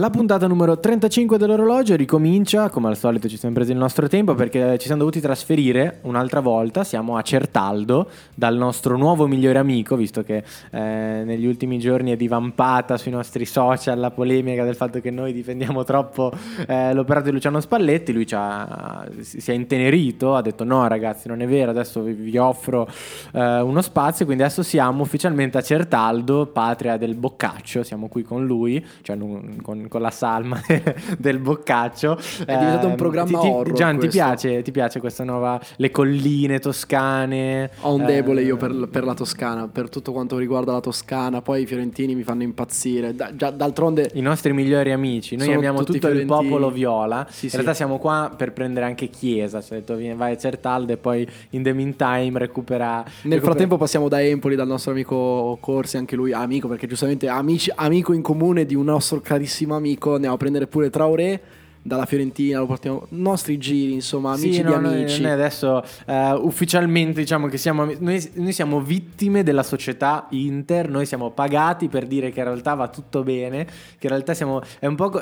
[0.00, 4.34] La puntata numero 35 dell'orologio ricomincia, come al solito ci siamo presi il nostro tempo
[4.34, 9.96] perché ci siamo dovuti trasferire un'altra volta, siamo a Certaldo dal nostro nuovo migliore amico,
[9.96, 15.02] visto che eh, negli ultimi giorni è divampata sui nostri social la polemica del fatto
[15.02, 16.32] che noi difendiamo troppo
[16.66, 21.46] eh, l'operato di Luciano Spalletti, lui si è intenerito, ha detto no ragazzi non è
[21.46, 22.88] vero, adesso vi, vi offro
[23.34, 28.46] eh, uno spazio, quindi adesso siamo ufficialmente a Certaldo, patria del Boccaccio, siamo qui con
[28.46, 29.18] lui, cioè
[29.60, 30.58] con con, la salma
[31.18, 32.16] del boccaccio.
[32.16, 33.74] È diventato eh, un programma ti, horror.
[33.74, 35.60] Gian, ti piace, ti piace, questa nuova.
[35.76, 37.70] Le colline toscane?
[37.80, 41.42] Ho un debole io per, per, la Toscana, per tutto quanto riguarda la Toscana.
[41.42, 43.14] Poi i fiorentini mi fanno impazzire.
[43.14, 44.10] Da, già, d'altronde.
[44.14, 45.36] I nostri migliori amici.
[45.36, 47.26] Noi amiamo tutto il popolo viola.
[47.28, 47.56] Sì, in sì.
[47.56, 49.60] realtà siamo qua per prendere anche Chiesa.
[49.60, 52.96] Ci ha detto vai a Certaldo e poi in the meantime recupera.
[52.96, 53.40] Nel recupera...
[53.40, 58.12] frattempo passiamo da Empoli, dal nostro amico Corsi, anche lui amico, perché giustamente amici, amico
[58.12, 61.40] in comune di un nostro carissimo carissimo amico, andiamo a prendere pure Traoré
[61.82, 65.22] dalla Fiorentina, lo portiamo nostri giri, insomma, amici sì, no, di amici.
[65.22, 71.06] Noi, adesso uh, ufficialmente diciamo che siamo noi, noi, siamo vittime della società Inter, noi
[71.06, 74.60] siamo pagati per dire che in realtà va tutto bene, che in realtà siamo,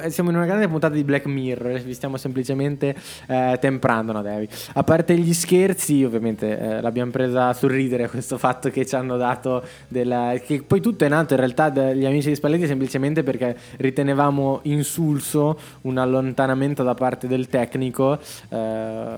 [0.09, 2.97] siamo in una grande puntata di Black Mirror, vi stiamo semplicemente
[3.29, 4.49] uh, temprando, no Devi.
[4.73, 9.17] A parte gli scherzi, ovviamente uh, l'abbiamo presa a sorridere questo fatto che ci hanno
[9.17, 13.57] dato della, che poi tutto è nato in realtà dagli amici di Spalletti semplicemente perché
[13.77, 18.19] ritenevamo insulso un allontanamento allontanamento da parte del tecnico
[18.49, 19.17] eh,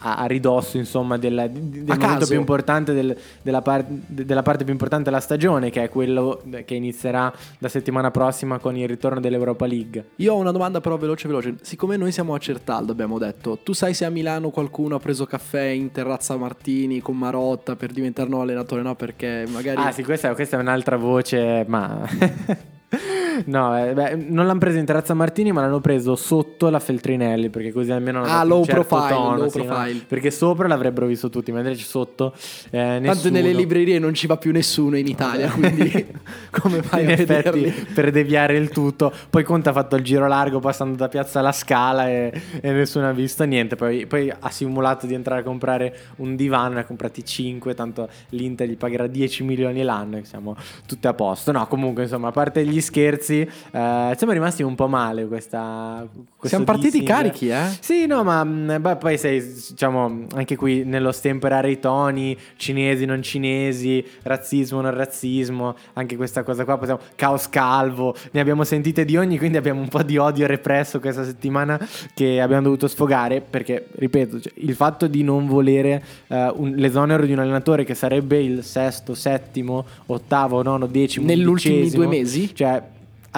[0.00, 2.28] a, ridosso insomma del, del momento caso.
[2.28, 6.74] più importante del, della, par- della, parte più importante della stagione che è quello che
[6.74, 10.10] inizierà la settimana prossima con il ritorno dell'Europa League.
[10.16, 11.56] Io ho una domanda però veloce veloce.
[11.62, 15.26] Siccome noi siamo a Certaldo abbiamo detto tu sai se a Milano qualcuno ha preso
[15.26, 18.82] caffè in terrazza Martini con Marotta per diventare nuovo allenatore?
[18.82, 22.06] No perché magari ah sì questa, questa è un'altra voce ma
[23.46, 27.50] No, eh, beh, non l'hanno preso in terrazza Martini, ma l'hanno preso sotto la Feltrinelli,
[27.50, 29.92] perché così almeno Ah, low certo profile, tono, low sì, profile.
[29.92, 30.00] No?
[30.06, 32.34] Perché sopra l'avrebbero visto tutti, mentre sotto
[32.70, 36.06] eh, Tanto nelle librerie non ci va più nessuno in Italia, quindi
[36.50, 37.70] come fai in a effetti, vederli?
[37.94, 39.12] per deviare il tutto.
[39.30, 43.08] Poi Conte ha fatto il giro largo passando da Piazza La Scala e, e nessuno
[43.08, 43.76] ha visto niente.
[43.76, 48.08] Poi, poi, ha simulato di entrare a comprare un divano, ne ha comprati 5, tanto
[48.30, 50.56] l'Inter gli pagherà 10 milioni l'anno e siamo
[50.86, 51.52] tutti a posto.
[51.52, 56.06] No, comunque, insomma, a parte gli scherzi, Uh, siamo rimasti un po' male questa.
[56.42, 57.66] Siamo partiti carichi, eh?
[57.80, 63.04] Sì, no, ma mm, beh, poi sei, diciamo, anche qui nello stemperare i toni, cinesi,
[63.04, 69.04] non cinesi, razzismo, non razzismo, anche questa cosa qua, possiamo, caos calvo, ne abbiamo sentite
[69.04, 71.78] di ogni, quindi abbiamo un po' di odio represso questa settimana
[72.14, 77.26] che abbiamo dovuto sfogare, perché, ripeto, cioè, il fatto di non volere uh, un, l'esonero
[77.26, 82.54] di un allenatore che sarebbe il sesto, settimo, ottavo, nono, decimo, negli ultimi due mesi,
[82.54, 82.67] cioè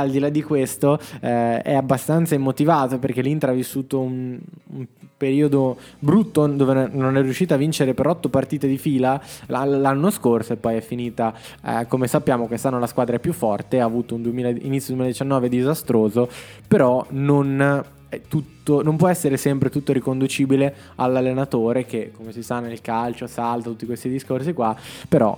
[0.01, 4.39] al di là di questo eh, è abbastanza immotivato perché l'Inter ha vissuto un,
[4.73, 4.87] un,
[5.21, 10.55] periodo brutto dove non è riuscita a vincere per otto partite di fila l'anno scorso
[10.55, 14.15] e poi è finita eh, come sappiamo quest'anno la squadra è più forte ha avuto
[14.15, 16.27] un 2000, inizio 2019 disastroso
[16.67, 17.85] però non
[18.29, 23.69] tutto, non può essere sempre tutto riconducibile all'allenatore che come si sa nel calcio salta
[23.69, 24.75] tutti questi discorsi qua
[25.07, 25.37] però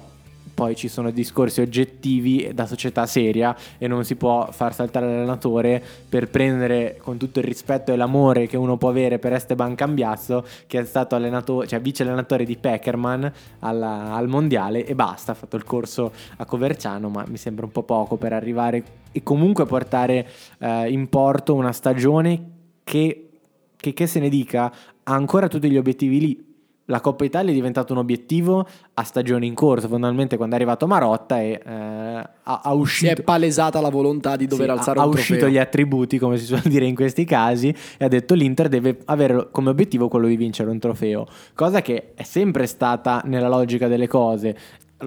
[0.62, 5.82] poi ci sono discorsi oggettivi da società seria e non si può far saltare l'allenatore
[6.08, 10.46] per prendere con tutto il rispetto e l'amore che uno può avere per Esteban Cambiasso
[10.68, 15.34] che è stato allenatore, cioè vice allenatore di Peckerman alla, al mondiale e basta, ha
[15.34, 19.66] fatto il corso a Coverciano ma mi sembra un po' poco per arrivare e comunque
[19.66, 22.50] portare eh, in porto una stagione
[22.84, 23.30] che,
[23.74, 26.50] che, che se ne dica ha ancora tutti gli obiettivi lì
[26.86, 30.86] la Coppa Italia è diventato un obiettivo a stagione in corso, fondamentalmente quando è arrivato
[30.86, 33.14] Marotta e eh, ha, ha, uscito...
[33.14, 36.18] Si è palesata la volontà di dover sì, alzare ha, un Ha uscito gli attributi,
[36.18, 40.08] come si suol dire in questi casi, e ha detto l'Inter deve avere come obiettivo
[40.08, 44.56] quello di vincere un trofeo, cosa che è sempre stata nella logica delle cose.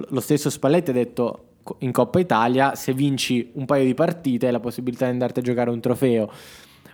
[0.08, 1.40] Lo stesso Spalletti ha detto
[1.78, 5.42] in Coppa Italia, se vinci un paio di partite hai la possibilità di andarti a
[5.42, 6.30] giocare un trofeo.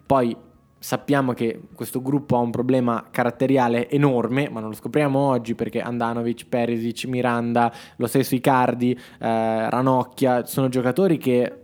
[0.05, 0.37] Poi
[0.83, 5.81] sappiamo che questo gruppo ha un problema caratteriale enorme, ma non lo scopriamo oggi perché
[5.81, 11.59] Andanovic, Perisic, Miranda, lo stesso Icardi, eh, Ranocchia, sono giocatori che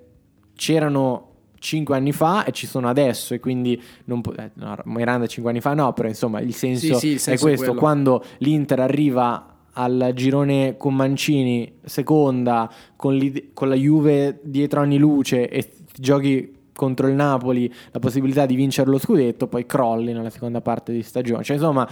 [0.55, 1.27] c'erano
[1.59, 5.51] 5 anni fa e ci sono adesso e quindi non po- eh, no, Miranda 5
[5.51, 8.23] anni fa no, però insomma il senso, sì, sì, il senso è questo, è quando
[8.39, 13.19] l'Inter arriva al girone con Mancini, seconda, con,
[13.53, 18.89] con la Juve dietro anni luce e giochi contro il Napoli la possibilità di vincere
[18.89, 21.43] lo scudetto, poi crolli nella seconda parte di stagione.
[21.43, 21.89] Cioè, insomma,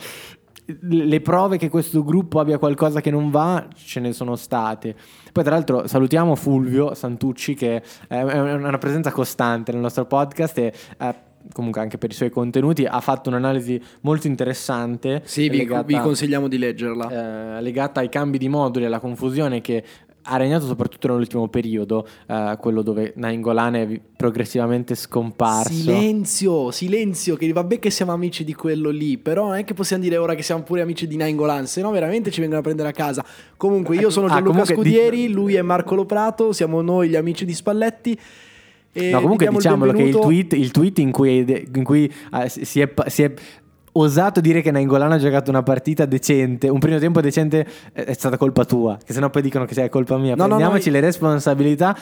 [0.81, 4.94] le prove che questo gruppo abbia qualcosa che non va ce ne sono state.
[5.33, 10.73] Poi, tra l'altro, salutiamo Fulvio Santucci, che è una presenza costante nel nostro podcast e
[10.99, 11.15] eh,
[11.53, 15.23] comunque anche per i suoi contenuti, ha fatto un'analisi molto interessante.
[15.25, 17.59] Sì, vi, legata, vi consigliamo di leggerla.
[17.59, 19.85] Eh, legata ai cambi di moduli, alla confusione che
[20.28, 25.73] ha regnato soprattutto nell'ultimo periodo, eh, quello dove Nainggolan è progressivamente scomparso.
[25.73, 30.02] Silenzio, silenzio, che vabbè che siamo amici di quello lì, però non è che possiamo
[30.02, 32.88] dire ora che siamo pure amici di Nainggolan, se no veramente ci vengono a prendere
[32.88, 33.25] a casa.
[33.56, 35.32] Comunque io sono ah, Gianluca ah, Scudieri, di...
[35.32, 38.19] lui è Marco Loprato, siamo noi gli amici di Spalletti.
[38.93, 42.81] no, comunque diciamolo il che il tweet, il tweet, in cui, in cui uh, si,
[42.81, 43.32] è, si, è,
[43.98, 48.37] osato dire che Nainggolan ha giocato una partita decente, un primo tempo decente è stata
[48.37, 50.34] colpa tua, che sennò poi dicono che sia colpa mia.
[50.34, 51.96] No, Prendiamoci no, no, le responsabilità.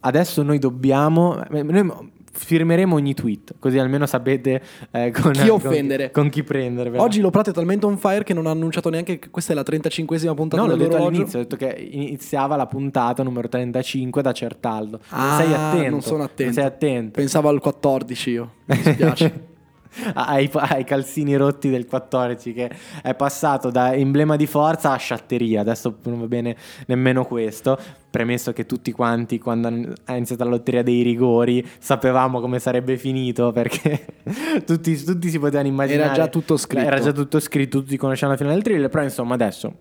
[0.00, 4.62] Adesso noi dobbiamo noi firmeremo ogni tweet, così almeno sapete
[4.92, 6.96] eh, con chi offendere, con, con chi prendere.
[6.98, 9.56] Oggi lo Prato è talmente on fire che non ha annunciato neanche che questa è
[9.56, 14.22] la 35esima puntata no, l'ho detto all'inizio, ho detto che iniziava la puntata numero 35
[14.22, 15.00] da Certaldo.
[15.08, 15.90] Ah, sei attento.
[15.90, 16.44] Non sono attento.
[16.44, 17.10] Non sei attento.
[17.12, 18.50] Pensavo al 14 io.
[18.66, 19.48] Mi spiace.
[20.14, 22.70] ai, ai, calzini rotti del 14 che
[23.02, 25.60] è passato da emblema di forza a sciatteria.
[25.60, 26.56] Adesso non va bene
[26.86, 27.78] nemmeno questo.
[28.10, 29.68] Premesso che tutti quanti quando
[30.04, 34.04] ha iniziato la lotteria dei rigori sapevamo come sarebbe finito perché
[34.66, 36.84] tutti, tutti, si potevano immaginare era già tutto scritto.
[36.84, 39.72] Era già tutto scritto tutti conoscevano la fine del thriller però insomma adesso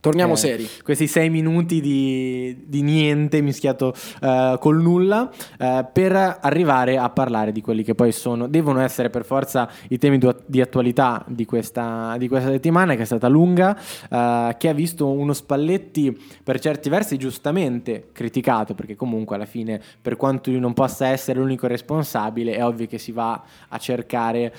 [0.00, 0.68] Torniamo eh, seri.
[0.82, 7.52] Questi sei minuti di, di niente mischiato uh, col nulla uh, per arrivare a parlare
[7.52, 12.16] di quelli che poi sono, devono essere per forza i temi di attualità di questa,
[12.16, 16.88] di questa settimana che è stata lunga, uh, che ha visto uno Spalletti per certi
[16.88, 22.54] versi giustamente criticato perché comunque alla fine per quanto lui non possa essere l'unico responsabile
[22.54, 24.52] è ovvio che si va a cercare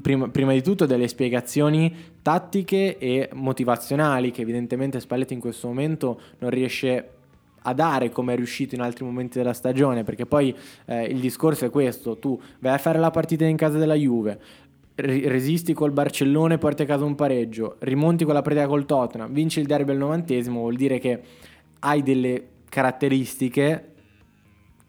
[0.00, 6.20] prima, prima di tutto delle spiegazioni tattiche e motivazionali che evidentemente Spalletti in questo momento
[6.38, 7.10] non riesce
[7.64, 10.54] a dare come è riuscito in altri momenti della stagione, perché poi
[10.86, 14.40] eh, il discorso è questo, tu vai a fare la partita in casa della Juve,
[14.94, 19.60] resisti col Barcellone, porti a casa un pareggio, rimonti con la partita col Tottenham, vinci
[19.60, 21.20] il derby al novantesimo, vuol dire che
[21.80, 23.90] hai delle caratteristiche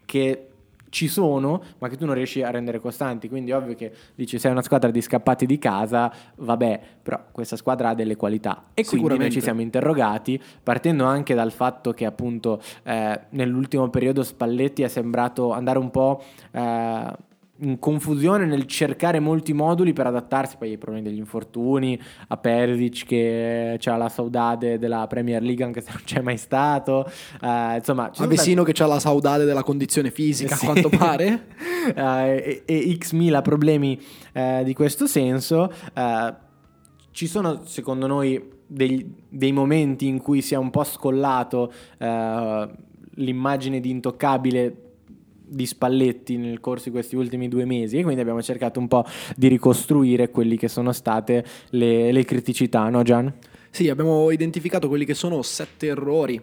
[0.06, 0.48] che
[0.94, 3.28] ci sono, ma che tu non riesci a rendere costanti.
[3.28, 7.56] Quindi è ovvio che dici sei una squadra di scappati di casa, vabbè, però questa
[7.56, 8.66] squadra ha delle qualità.
[8.76, 14.22] E quindi noi ci siamo interrogati, partendo anche dal fatto che appunto eh, nell'ultimo periodo
[14.22, 16.24] Spalletti è sembrato andare un po'...
[16.52, 17.32] Eh,
[17.80, 23.80] confusione nel cercare molti moduli per adattarsi poi ai problemi degli infortuni, a Perisic che
[23.84, 27.10] ha la saudade della Premier League anche se non c'è mai stato,
[27.42, 28.12] uh, insomma...
[28.16, 28.78] A Vecino stati...
[28.78, 30.66] che ha la saudade della condizione fisica sì.
[30.66, 31.48] a quanto pare.
[31.96, 34.00] uh, e, e, x mila problemi
[34.34, 35.72] uh, di questo senso.
[37.12, 41.72] ci sono secondo noi dei, dei, momenti in cui si è un po' scollato
[43.16, 44.83] l'immagine di intoccabile
[45.54, 49.06] di Spalletti nel corso di questi ultimi due mesi e quindi abbiamo cercato un po'
[49.36, 53.34] di ricostruire quelli che sono state le, le criticità, no Gian?
[53.70, 56.42] Sì, abbiamo identificato quelli che sono sette errori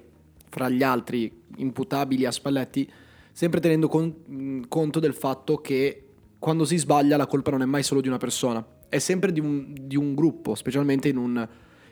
[0.48, 2.90] fra gli altri imputabili a Spalletti,
[3.32, 6.04] sempre tenendo con, conto del fatto che
[6.38, 9.40] quando si sbaglia la colpa non è mai solo di una persona, è sempre di
[9.40, 11.48] un, di un gruppo, specialmente in un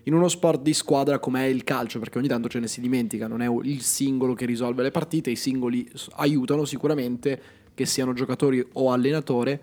[0.09, 2.81] in uno sport di squadra come è il calcio, perché ogni tanto ce ne si
[2.81, 7.41] dimentica, non è il singolo che risolve le partite, i singoli aiutano sicuramente,
[7.75, 9.61] che siano giocatori o allenatore,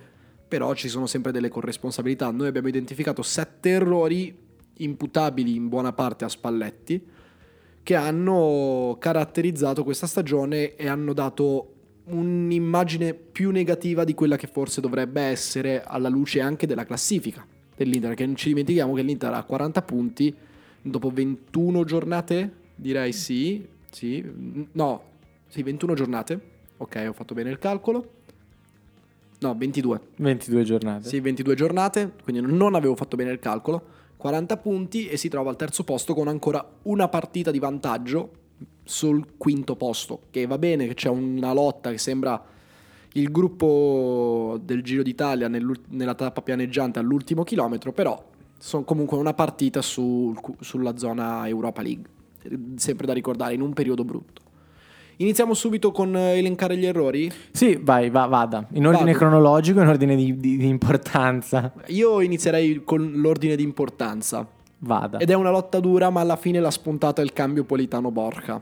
[0.48, 2.30] però ci sono sempre delle corresponsabilità.
[2.30, 4.38] Noi abbiamo identificato sette errori
[4.78, 7.04] imputabili in buona parte a Spalletti
[7.82, 11.72] che hanno caratterizzato questa stagione e hanno dato
[12.06, 18.10] un'immagine più negativa di quella che forse dovrebbe essere alla luce anche della classifica dell'Inter,
[18.10, 20.34] perché non ci dimentichiamo che l'Inter ha 40 punti
[20.82, 24.24] dopo 21 giornate, direi sì, sì,
[24.72, 25.04] no,
[25.48, 26.40] sì, 21 giornate,
[26.78, 28.12] ok, ho fatto bene il calcolo,
[29.40, 30.00] no, 22.
[30.18, 31.08] 22 giornate.
[31.08, 33.84] Sì, 22 giornate, quindi non avevo fatto bene il calcolo,
[34.18, 38.32] 40 punti e si trova al terzo posto con ancora una partita di vantaggio
[38.84, 42.54] sul quinto posto, che va bene che c'è una lotta che sembra
[43.16, 48.22] il gruppo del Giro d'Italia nella tappa pianeggiante all'ultimo chilometro, però
[48.58, 52.04] sono comunque una partita sul, sulla zona Europa League,
[52.76, 54.42] sempre da ricordare in un periodo brutto.
[55.18, 57.32] Iniziamo subito con elencare gli errori?
[57.52, 58.68] Sì, vai, va, vada.
[58.74, 59.18] In ordine Vado.
[59.18, 61.72] cronologico, in ordine di, di, di, importanza.
[61.88, 64.46] Io inizierei con l'ordine di importanza.
[64.80, 65.20] Vada.
[65.20, 68.62] Ed è una lotta dura, ma alla fine l'ha spuntata il cambio Politano-Borca.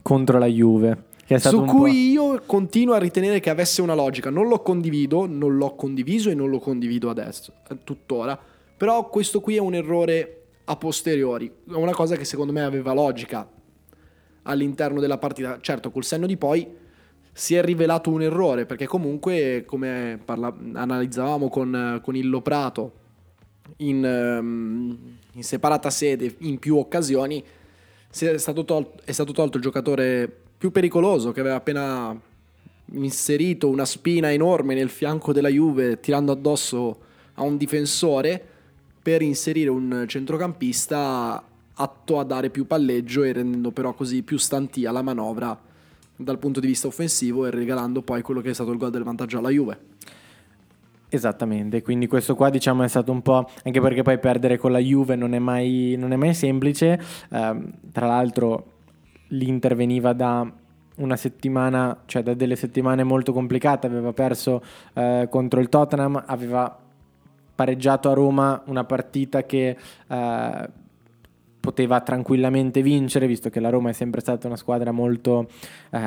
[0.00, 4.30] Contro la Juve su cui io continuo a ritenere che avesse una logica.
[4.30, 7.52] Non lo condivido, non l'ho condiviso e non lo condivido adesso,
[7.84, 8.38] tuttora.
[8.76, 12.92] Però questo qui è un errore a posteriori, è una cosa che secondo me aveva
[12.92, 13.48] logica
[14.42, 15.58] all'interno della partita.
[15.60, 16.66] Certo, col senno di poi
[17.32, 22.92] si è rivelato un errore, perché comunque, come parla- analizzavamo con, con il Loprato
[23.78, 27.42] in, um, in separata sede, in più occasioni,
[28.16, 32.18] è stato, tol- è stato tolto il giocatore più pericoloso che aveva appena
[32.92, 36.98] inserito una spina enorme nel fianco della Juve tirando addosso
[37.34, 38.42] a un difensore
[39.02, 41.42] per inserire un centrocampista
[41.74, 45.58] atto a dare più palleggio e rendendo però così più stantia la manovra
[46.16, 49.02] dal punto di vista offensivo e regalando poi quello che è stato il gol del
[49.02, 49.92] vantaggio alla Juve.
[51.08, 54.78] Esattamente, quindi questo qua diciamo è stato un po', anche perché poi perdere con la
[54.78, 57.56] Juve non è mai, non è mai semplice, eh,
[57.92, 58.73] tra l'altro
[59.28, 60.50] l'Inter veniva da
[60.96, 64.62] una settimana, cioè da delle settimane molto complicate, aveva perso
[64.94, 66.78] eh, contro il Tottenham, aveva
[67.54, 69.76] pareggiato a Roma una partita che
[70.08, 70.68] eh,
[71.64, 75.48] poteva tranquillamente vincere, visto che la Roma è sempre stata una squadra molto
[75.90, 75.98] eh,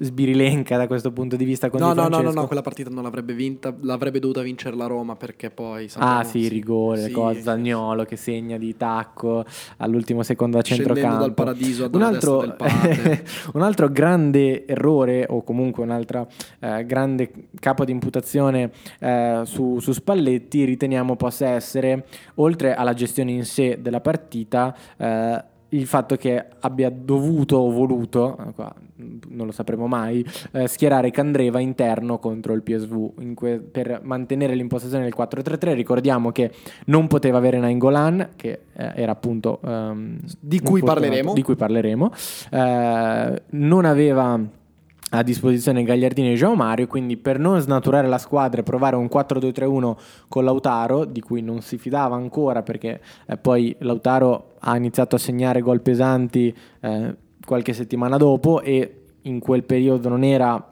[0.00, 1.70] sbirilenca da questo punto di vista.
[1.70, 4.84] Con no, no, no, no, no, quella partita non l'avrebbe vinta, l'avrebbe dovuta vincere la
[4.84, 5.88] Roma perché poi...
[5.88, 9.46] Sappiamo, ah sì, rigore, sì, cosa, Zagnolo che segna di tacco
[9.78, 11.20] all'ultimo secondo a centrocampo.
[11.20, 12.40] dal paradiso ad un altro,
[13.54, 19.78] un altro grande errore o comunque un altro eh, grande capo di imputazione eh, su,
[19.78, 25.86] su Spalletti riteniamo possa essere, oltre alla gestione in sé della partita, partita eh, il
[25.86, 28.36] fatto che abbia dovuto o voluto,
[29.28, 35.04] non lo sapremo mai, eh, schierare Candreva interno contro il PSV que- per mantenere l'impostazione
[35.04, 35.74] del 4-3-3.
[35.74, 36.50] Ricordiamo che
[36.86, 39.60] non poteva avere Nainggolan, che eh, era appunto...
[39.62, 40.80] Um, di, cui
[41.34, 42.12] di, cui parleremo.
[42.50, 44.40] Eh, non aveva
[45.10, 49.08] a disposizione Gagliardini e João Mario, quindi per non snaturare la squadra e provare un
[49.12, 49.96] 4-2-3-1
[50.28, 55.18] con Lautaro, di cui non si fidava ancora perché eh, poi Lautaro ha iniziato a
[55.18, 57.14] segnare gol pesanti eh,
[57.44, 60.70] qualche settimana dopo e in quel periodo non era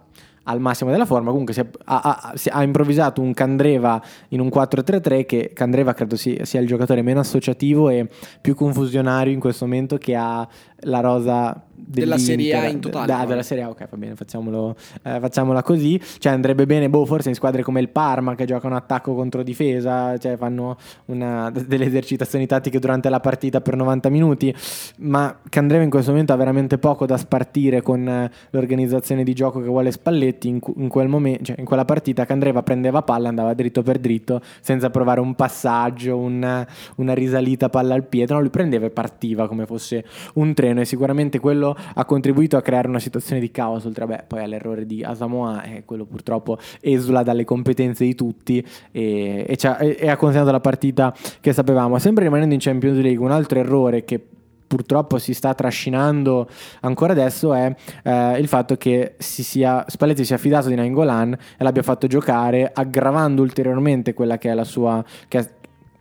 [0.49, 1.31] al massimo della forma.
[1.31, 6.17] Comunque si è, ha, ha, ha, improvvisato un Candreva in un 4-3-3 che Candreva credo
[6.17, 8.09] sia, sia il giocatore meno associativo e
[8.41, 10.47] più confusionario in questo momento che ha
[10.81, 13.07] la rosa della Serie A in totale.
[13.07, 16.01] Da, della Serie A, ok, va bene, facciamolo, eh, facciamola così.
[16.19, 20.17] Cioè andrebbe bene, boh, forse in squadre come il Parma che giocano attacco contro difesa,
[20.19, 24.55] cioè fanno una, delle esercitazioni tattiche durante la partita per 90 minuti,
[24.99, 29.61] ma Candreva in questo momento ha veramente poco da spartire con eh, l'organizzazione di gioco
[29.61, 30.49] che vuole Spalletti.
[30.49, 34.43] In, in, quel momento, cioè in quella partita Candreva prendeva palla, andava dritto per dritto
[34.61, 36.67] senza provare un passaggio, un,
[36.97, 40.05] una risalita palla al piede, no, lui prendeva e partiva come fosse
[40.35, 44.25] un treno e sicuramente quello ha contribuito a creare una situazione di caos, oltre a
[44.27, 50.09] poi all'errore di Asamoah, e quello purtroppo esula dalle competenze di tutti e, e, e
[50.09, 51.99] ha consegnato la partita che sapevamo.
[51.99, 54.21] Sempre rimanendo in Champions League, un altro errore che
[54.69, 56.47] purtroppo si sta trascinando
[56.81, 61.65] ancora adesso è eh, il fatto che si sia, Spalletti sia fidato di Nainggolan e
[61.65, 65.51] l'abbia fatto giocare aggravando ulteriormente quella che è la sua che è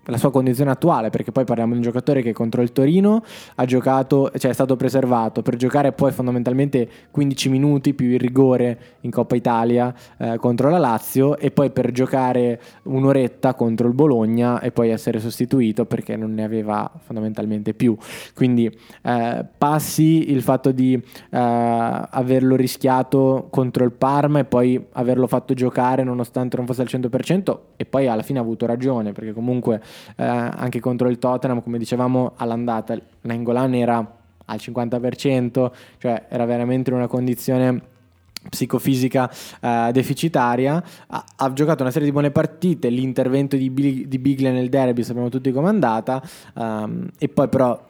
[0.07, 3.23] la sua condizione attuale, perché poi parliamo di un giocatore che contro il Torino
[3.55, 8.79] ha giocato, cioè è stato preservato per giocare poi fondamentalmente 15 minuti più il rigore
[9.01, 14.59] in Coppa Italia eh, contro la Lazio e poi per giocare un'oretta contro il Bologna
[14.61, 17.95] e poi essere sostituito perché non ne aveva fondamentalmente più.
[18.33, 18.71] Quindi
[19.03, 25.53] eh, passi il fatto di eh, averlo rischiato contro il Parma e poi averlo fatto
[25.53, 29.81] giocare nonostante non fosse al 100% e poi alla fine ha avuto ragione perché comunque
[30.15, 36.89] eh, anche contro il Tottenham, come dicevamo all'andata, Nangolan era al 50%, cioè era veramente
[36.89, 37.81] in una condizione
[38.49, 39.29] psicofisica
[39.61, 40.81] uh, deficitaria.
[41.07, 45.03] Ha, ha, giocato una serie di buone partite l'intervento di, Big, di Biglia nel derby
[45.03, 46.21] sappiamo tutti com'è andata
[46.53, 47.85] um, e poi però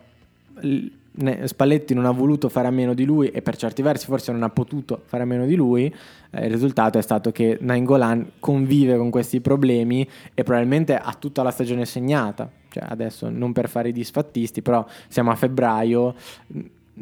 [1.46, 4.44] Spalletti non ha voluto fare a meno di lui e per certi versi forse non
[4.44, 5.94] ha potuto fare a meno di lui,
[6.32, 11.42] eh, il risultato è stato che Nainggolan convive con questi problemi e probabilmente ha tutta
[11.42, 12.50] la stagione segnata.
[12.70, 16.14] Cioè, adesso non per fare i disfattisti, però siamo a febbraio,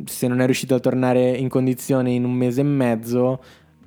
[0.05, 3.41] se non è riuscito a tornare in condizione in un mese e mezzo,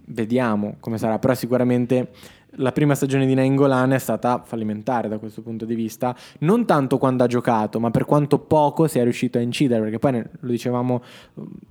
[0.07, 2.11] vediamo come sarà, però sicuramente
[2.59, 6.99] la prima stagione di Nainggolan è stata fallimentare da questo punto di vista, non tanto
[6.99, 10.51] quando ha giocato, ma per quanto poco si è riuscito a incidere, perché poi lo
[10.51, 11.03] dicevamo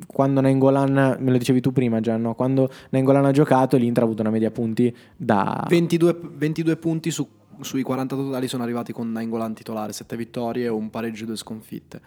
[0.06, 2.36] quando Nainggolan, me lo dicevi tu prima già, no?
[2.36, 5.66] quando Nainggolan ha giocato l'Inter ha avuto una media punti da...
[5.68, 7.28] 22, 22 punti su,
[7.62, 12.02] sui 40 totali sono arrivati con Nainggolan titolare, 7 vittorie, un pareggio e 2 sconfitte.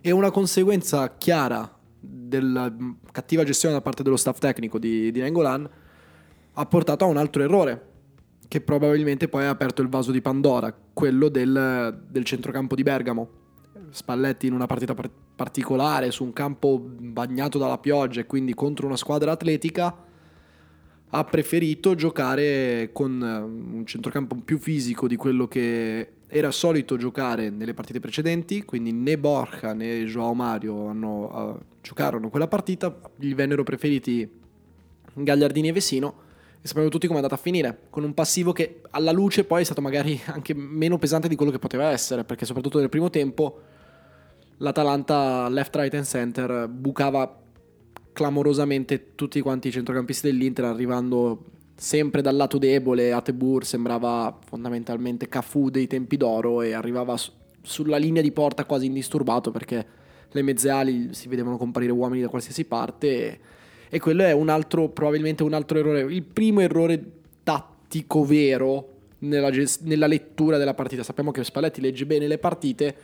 [0.00, 2.70] E una conseguenza chiara della
[3.10, 5.68] cattiva gestione da parte dello staff tecnico di, di Nainggolan
[6.56, 7.92] ha portato a un altro errore
[8.54, 13.28] che probabilmente poi ha aperto il vaso di Pandora, quello del, del centrocampo di Bergamo.
[13.90, 18.86] Spalletti in una partita par- particolare, su un campo bagnato dalla pioggia e quindi contro
[18.86, 19.92] una squadra atletica,
[21.08, 27.50] ha preferito giocare con eh, un centrocampo più fisico di quello che era solito giocare
[27.50, 33.34] nelle partite precedenti, quindi né Borja né Joao Mario hanno, uh, giocarono quella partita, gli
[33.34, 34.30] vennero preferiti
[35.12, 36.22] Gagliardini e Vesino
[36.64, 39.60] e sappiamo tutti come è andata a finire, con un passivo che alla luce poi
[39.60, 43.10] è stato magari anche meno pesante di quello che poteva essere, perché soprattutto nel primo
[43.10, 43.60] tempo
[44.56, 47.38] l'Atalanta left, right and center bucava
[48.14, 51.44] clamorosamente tutti quanti i centrocampisti dell'Inter arrivando
[51.74, 57.98] sempre dal lato debole, Atebur sembrava fondamentalmente Cafu dei tempi d'oro e arrivava su- sulla
[57.98, 59.86] linea di porta quasi indisturbato perché
[60.30, 63.38] le mezze ali si vedevano comparire uomini da qualsiasi parte
[63.94, 67.00] e, quello è un altro, probabilmente un altro errore, il primo errore
[67.44, 71.04] tattico vero nella, ges- nella lettura della partita.
[71.04, 72.96] Sappiamo che Spalletti legge bene le partite,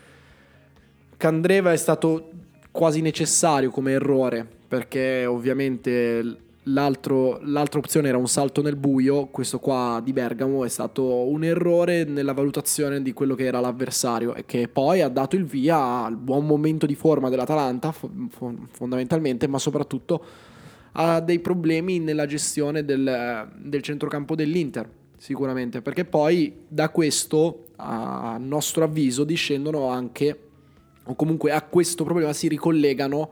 [1.16, 2.30] Candreva è stato
[2.72, 9.58] quasi necessario come errore perché ovviamente L'altro, l'altra opzione era un salto nel buio, questo
[9.58, 14.44] qua di Bergamo è stato un errore nella valutazione di quello che era l'avversario e
[14.44, 17.94] che poi ha dato il via al buon momento di forma dell'Atalanta
[18.72, 20.22] fondamentalmente, ma soprattutto
[20.92, 28.38] a dei problemi nella gestione del, del centrocampo dell'Inter, sicuramente, perché poi da questo, a
[28.40, 30.38] nostro avviso, discendono anche,
[31.04, 33.30] o comunque a questo problema si ricollegano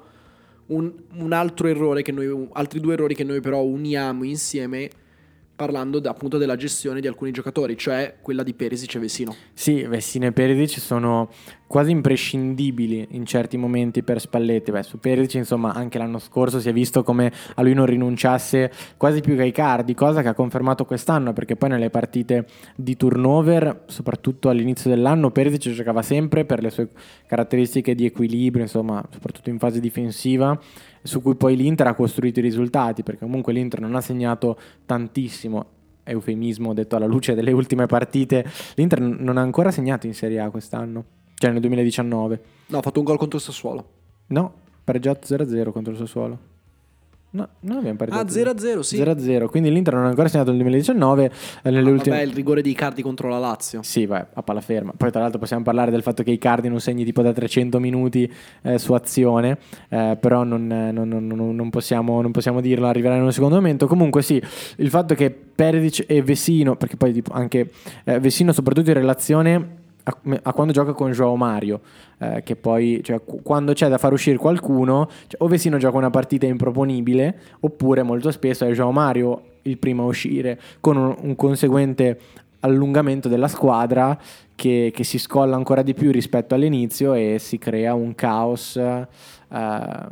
[0.66, 4.90] un, un altro errore noi, altri due errori che noi però uniamo insieme
[5.58, 9.34] parlando da, appunto della gestione di alcuni giocatori, cioè quella di Perisic e Vessino.
[9.52, 11.30] Sì, Vessino e Perisic sono
[11.66, 14.70] quasi imprescindibili in certi momenti per Spalletti.
[14.70, 18.70] Beh, su Perisic, insomma, anche l'anno scorso si è visto come a lui non rinunciasse
[18.96, 22.46] quasi più che ai cardi, cosa che ha confermato quest'anno, perché poi nelle partite
[22.76, 26.88] di turnover, soprattutto all'inizio dell'anno, Perisic giocava sempre per le sue
[27.26, 30.56] caratteristiche di equilibrio, insomma, soprattutto in fase difensiva
[31.08, 35.64] su cui poi l'Inter ha costruito i risultati, perché comunque l'Inter non ha segnato tantissimo,
[36.04, 40.50] eufemismo detto alla luce delle ultime partite, l'Inter non ha ancora segnato in Serie A
[40.50, 42.42] quest'anno, cioè nel 2019.
[42.66, 43.88] No, ha fatto un gol contro il Sassuolo.
[44.26, 44.52] No,
[44.84, 46.38] pareggiato 0-0 contro il Sassuolo.
[47.30, 48.38] No, non abbiamo pareggiato.
[48.38, 48.96] Ah, 0-0, sì.
[48.98, 51.30] 0-0, quindi l'Inter non ha ancora segnato nel 2019.
[51.62, 52.16] Eh, nelle ah, ultime...
[52.16, 53.82] Vabbè, il rigore di Icardi contro la Lazio.
[53.82, 54.92] Sì, vai, a palla ferma.
[54.96, 58.32] Poi tra l'altro possiamo parlare del fatto che Icardi non segni tipo da 300 minuti
[58.62, 59.58] eh, su azione,
[59.90, 63.86] eh, però non, non, non, non, possiamo, non possiamo dirlo, arriverà in un secondo momento.
[63.86, 64.42] Comunque sì,
[64.76, 67.70] il fatto che Peredic e Vesino, perché poi tipo, anche
[68.04, 69.77] eh, Vesino soprattutto in relazione
[70.08, 71.80] a, a, quando gioca con Joao Mario,
[72.18, 76.10] eh, che poi cioè, quando c'è da far uscire qualcuno, cioè, o Vesino gioca una
[76.10, 81.36] partita improponibile, oppure molto spesso è Joao Mario il primo a uscire, con un, un
[81.36, 82.18] conseguente
[82.60, 84.18] allungamento della squadra
[84.54, 90.06] che, che, si scolla ancora di più rispetto all'inizio e si crea un caos eh,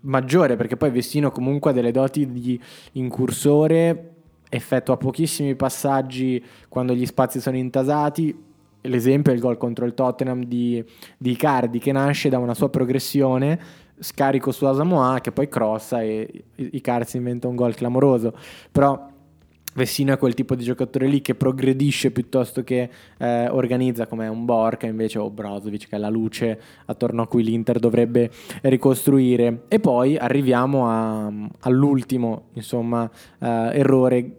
[0.00, 2.60] maggiore, perché poi Vestino comunque ha delle doti di
[2.92, 4.10] incursore
[4.48, 8.51] effettua pochissimi passaggi quando gli spazi sono intasati,
[8.82, 10.84] l'esempio è il gol contro il Tottenham di,
[11.16, 13.58] di Icardi che nasce da una sua progressione
[13.98, 18.34] scarico su Asamoah che poi crossa e Icardi si inventa un gol clamoroso.
[18.70, 19.10] Però
[19.74, 24.44] Vessino è quel tipo di giocatore lì che progredisce piuttosto che eh, organizza come un
[24.44, 28.30] Borca invece o Brozovic che è la luce attorno a cui l'Inter dovrebbe
[28.62, 29.62] ricostruire.
[29.68, 34.36] E poi arriviamo a, all'ultimo insomma eh, errore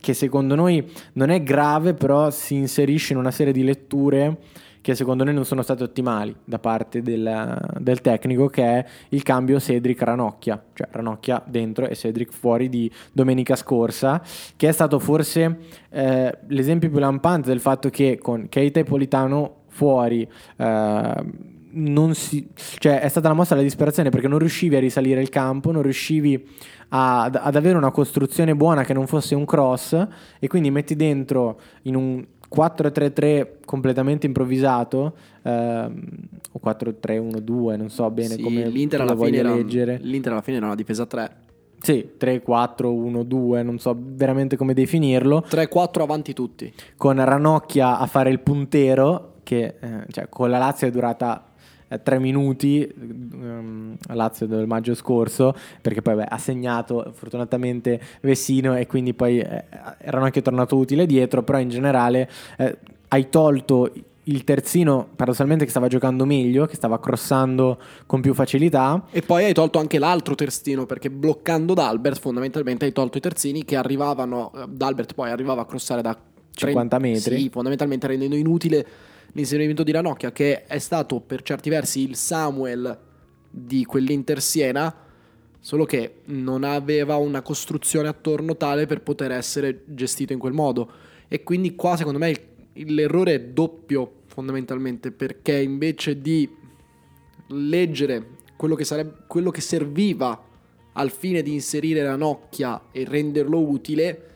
[0.00, 4.38] che secondo noi non è grave, però si inserisce in una serie di letture
[4.80, 9.22] che secondo noi non sono state ottimali da parte del, del tecnico, che è il
[9.22, 14.22] cambio Cedric-Ranocchia, cioè Ranocchia dentro e Cedric fuori di domenica scorsa,
[14.56, 15.58] che è stato forse
[15.90, 20.26] eh, l'esempio più lampante del fatto che con Keita e Politano fuori...
[20.56, 25.20] Eh, non si, cioè è stata la mossa alla disperazione perché non riuscivi a risalire
[25.20, 26.46] il campo, non riuscivi
[26.88, 30.06] a, ad avere una costruzione buona che non fosse un cross
[30.38, 36.08] e quindi metti dentro in un 4-3-3 completamente improvvisato ehm,
[36.52, 40.66] o 4-3-1-2 non so bene sì, come l'Inter alla, fine era, l'Inter alla fine era
[40.66, 41.48] una difesa 3
[41.82, 45.42] sì, 3-4-1-2, non so veramente come definirlo.
[45.48, 46.70] 3-4 avanti tutti.
[46.94, 51.49] Con Ranocchia a fare il puntero, che eh, cioè, con la Lazio è durata
[51.98, 52.88] tre minuti
[53.32, 59.14] um, a Lazio del maggio scorso, perché poi beh, ha segnato fortunatamente Vessino e quindi
[59.14, 59.64] poi eh,
[59.98, 63.90] erano anche tornato utile dietro, però in generale eh, hai tolto
[64.24, 69.04] il terzino paradossalmente che stava giocando meglio, che stava crossando con più facilità.
[69.10, 73.64] E poi hai tolto anche l'altro terzino perché bloccando D'Albert fondamentalmente hai tolto i terzini
[73.64, 76.16] che arrivavano, eh, D'Albert poi arrivava a crossare da
[76.52, 77.40] 50 metri.
[77.40, 78.86] Sì, fondamentalmente rendendo inutile
[79.32, 82.98] l'inserimento di Ranocchia che è stato per certi versi il Samuel
[83.50, 84.94] di quell'Inter Siena,
[85.58, 90.90] solo che non aveva una costruzione attorno tale per poter essere gestito in quel modo.
[91.28, 96.48] E quindi qua secondo me l'errore è doppio fondamentalmente perché invece di
[97.48, 100.48] leggere quello che, sarebbe, quello che serviva
[100.92, 104.26] al fine di inserire Ranocchia e renderlo utile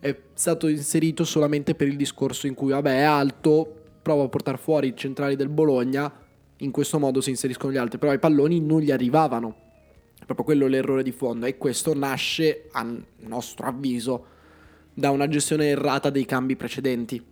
[0.00, 3.77] è stato inserito solamente per il discorso in cui vabbè è alto,
[4.08, 6.10] prova a portare fuori i centrali del Bologna,
[6.56, 9.54] in questo modo si inseriscono gli altri, però i palloni non gli arrivavano.
[10.18, 12.86] È proprio quello l'errore di fondo e questo nasce, a
[13.26, 14.24] nostro avviso,
[14.94, 17.22] da una gestione errata dei cambi precedenti.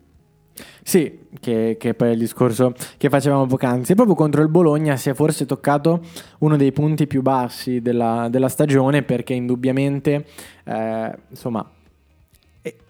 [0.83, 3.93] Sì, che, che poi il discorso che facevamo poc'anzi.
[3.93, 6.03] E proprio contro il Bologna si è forse toccato
[6.41, 10.27] uno dei punti più bassi della, della stagione perché indubbiamente,
[10.65, 11.71] eh, insomma,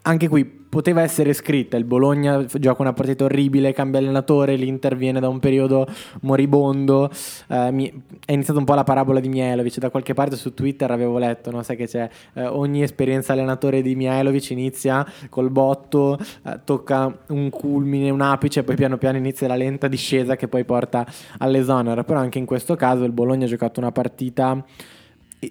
[0.02, 5.20] anche qui poteva essere scritta, il Bologna gioca una partita orribile, cambia allenatore, l'Inter viene
[5.20, 5.86] da un periodo
[6.20, 7.10] moribondo,
[7.48, 7.90] eh, mi,
[8.24, 11.50] è iniziata un po' la parabola di Mihailovic, da qualche parte su Twitter avevo letto,
[11.50, 11.62] no?
[11.62, 17.48] sai che c'è, eh, ogni esperienza allenatore di Mihailovic inizia col botto, eh, tocca un
[17.48, 21.06] culmine, un apice, e poi piano piano inizia la lenta discesa che poi porta
[21.38, 24.62] all'esonero, però anche in questo caso il Bologna ha giocato una partita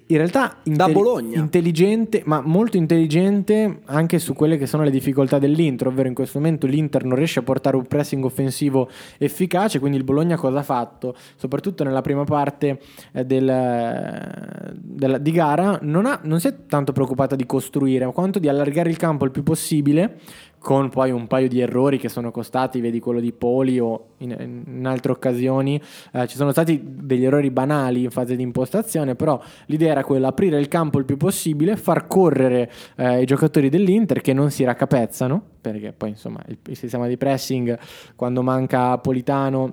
[0.08, 1.40] in realtà da Bologna.
[1.40, 6.40] intelligente, ma molto intelligente anche su quelle che sono le difficoltà dell'Inter, ovvero in questo
[6.40, 10.64] momento l'Inter non riesce a portare un pressing offensivo efficace, quindi il Bologna cosa ha
[10.64, 11.16] fatto?
[11.36, 12.80] Soprattutto nella prima parte
[13.14, 18.40] eh, del, del, di gara non, ha, non si è tanto preoccupata di costruire, quanto
[18.40, 20.20] di allargare il campo il più possibile
[20.66, 24.64] con poi un paio di errori che sono costati, vedi quello di Poli o in,
[24.66, 25.80] in altre occasioni,
[26.12, 30.30] eh, ci sono stati degli errori banali in fase di impostazione, però l'idea era quella,
[30.30, 34.64] aprire il campo il più possibile, far correre eh, i giocatori dell'Inter che non si
[34.64, 37.78] raccapezzano, perché poi insomma il, il sistema di pressing
[38.16, 39.72] quando manca Politano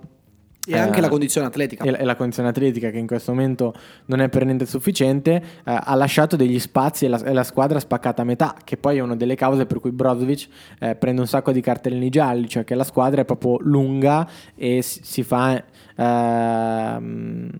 [0.64, 1.85] e anche la eh, condizione atletica.
[1.85, 3.75] E la condizione atletica che in questo momento
[4.07, 7.81] non è per niente sufficiente, eh, ha lasciato degli spazi e la, e la, squadra
[7.81, 10.48] spaccata a metà, che poi è una delle cause per cui Brozovic
[10.79, 14.83] eh, prende un sacco di cartellini gialli, cioè che la squadra è proprio lunga e
[14.83, 15.62] si, si fa...
[15.96, 17.51] Ehm,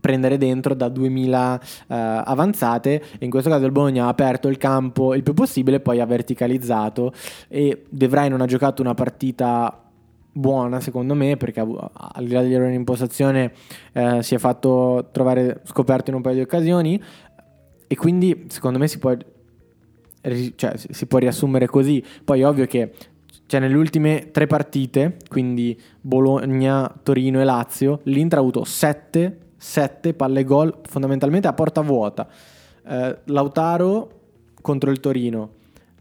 [0.00, 4.56] prendere dentro da 2000 uh, eh, avanzate in questo caso il Bologna ha aperto il
[4.56, 7.12] campo il più possibile poi ha verticalizzato
[7.48, 9.89] e De Vrij non ha giocato una partita
[10.32, 13.52] buona secondo me perché al di là degli errori in impostazione
[13.92, 17.02] eh, si è fatto trovare scoperto in un paio di occasioni.
[17.86, 19.16] E quindi secondo me si può,
[20.54, 22.02] cioè, si può riassumere così.
[22.24, 22.92] Poi è ovvio che
[23.46, 30.14] cioè, nelle ultime tre partite quindi Bologna, Torino e Lazio l'Inter ha avuto 7, 7
[30.14, 32.28] palle gol fondamentalmente a porta vuota.
[32.86, 34.18] Eh, Lautaro
[34.60, 35.58] contro il Torino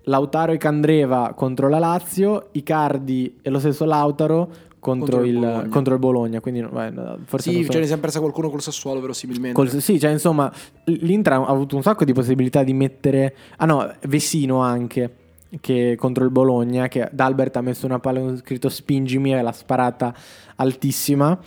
[0.10, 5.68] Lautaro e Candreva contro la Lazio, Icardi e lo stesso Lautaro contro, contro, il, Bologna.
[5.70, 6.40] contro il, Bologna.
[6.40, 6.94] Quindi, beh,
[7.26, 7.72] forse sì, so.
[7.72, 9.54] ce ne siamo persa qualcuno col Sassuolo, verosimilmente.
[9.54, 10.52] Col, sì, cioè, insomma,
[10.86, 13.36] l'Inter ha avuto un sacco di possibilità di mettere.
[13.58, 15.16] Ah, no, Vessino anche.
[15.62, 19.52] Che contro il Bologna, che D'Albert ha messo una palla con scritto spingimi e l'ha
[19.52, 20.14] sparata
[20.58, 21.38] altissima.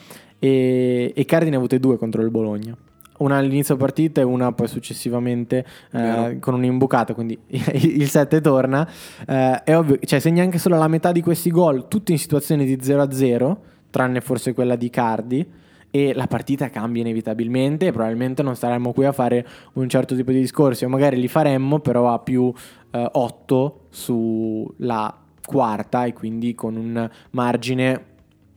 [0.40, 2.76] E, e Cardi ne ha avute due contro il Bologna
[3.22, 8.88] una all'inizio partita e una poi successivamente eh, con un'imbucata, quindi il 7 torna.
[9.26, 12.64] Eh, è ovvio, cioè segna anche solo la metà di questi gol, tutti in situazioni
[12.64, 13.56] di 0-0,
[13.90, 15.60] tranne forse quella di Cardi.
[15.94, 20.30] E la partita cambia inevitabilmente e probabilmente non saremmo qui a fare un certo tipo
[20.30, 22.50] di discorsi, o magari li faremmo, però a più
[22.92, 28.11] eh, 8 sulla quarta e quindi con un margine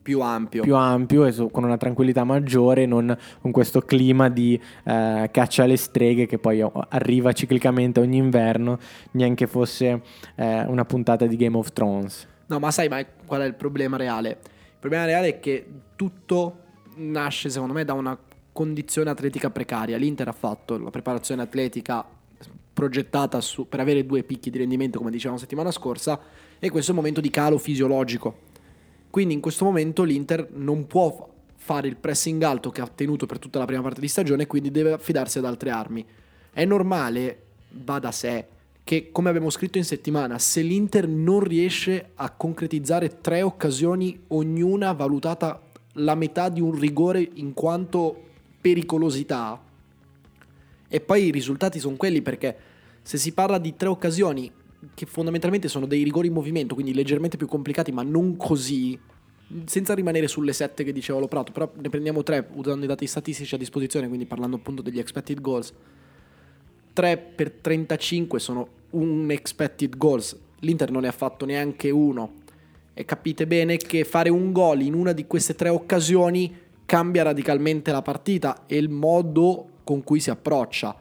[0.05, 0.61] più ampio.
[0.61, 5.63] Più ampio e so, con una tranquillità maggiore, non con questo clima di eh, caccia
[5.63, 8.77] alle streghe che poi arriva ciclicamente ogni inverno,
[9.13, 10.03] neanche fosse
[10.35, 12.27] eh, una puntata di Game of Thrones.
[12.45, 14.29] No, ma sai ma qual è il problema reale?
[14.29, 15.65] Il problema reale è che
[15.95, 16.57] tutto
[16.97, 18.15] nasce, secondo me, da una
[18.51, 19.97] condizione atletica precaria.
[19.97, 22.05] L'Inter ha fatto la preparazione atletica
[22.71, 26.19] progettata su, per avere due picchi di rendimento, come dicevamo settimana scorsa,
[26.59, 28.53] e questo è un momento di calo fisiologico
[29.15, 33.39] quindi in questo momento l'Inter non può fare il pressing alto che ha tenuto per
[33.39, 36.05] tutta la prima parte di stagione, quindi deve affidarsi ad altre armi.
[36.51, 38.45] È normale, va da sé,
[38.83, 44.91] che come abbiamo scritto in settimana, se l'Inter non riesce a concretizzare tre occasioni, ognuna
[44.91, 45.61] valutata
[45.93, 48.21] la metà di un rigore in quanto
[48.59, 49.63] pericolosità,
[50.89, 52.57] e poi i risultati sono quelli perché
[53.01, 54.51] se si parla di tre occasioni
[54.93, 58.97] che fondamentalmente sono dei rigori in movimento, quindi leggermente più complicati, ma non così,
[59.65, 63.07] senza rimanere sulle sette che diceva Lo Prato, però ne prendiamo tre usando i dati
[63.07, 65.73] statistici a disposizione, quindi parlando appunto degli expected goals.
[66.93, 72.43] 3 per 35 sono un expected goals, l'Inter non ne ha fatto neanche uno.
[72.93, 77.91] E capite bene che fare un gol in una di queste tre occasioni cambia radicalmente
[77.91, 80.95] la partita e il modo con cui si approccia.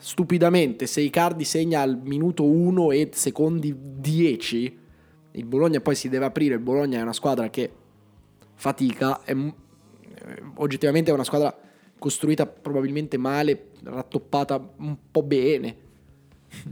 [0.00, 4.78] Stupidamente, se Icardi segna al minuto 1 e secondi 10,
[5.32, 6.54] il Bologna poi si deve aprire.
[6.54, 7.70] Il Bologna è una squadra che
[8.54, 9.36] fatica, è,
[10.54, 11.54] oggettivamente è una squadra
[11.98, 15.76] costruita probabilmente male, rattoppata un po' bene.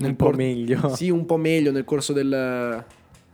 [0.01, 0.89] un po' meglio.
[0.97, 2.85] Sì, un po' meglio nel corso del,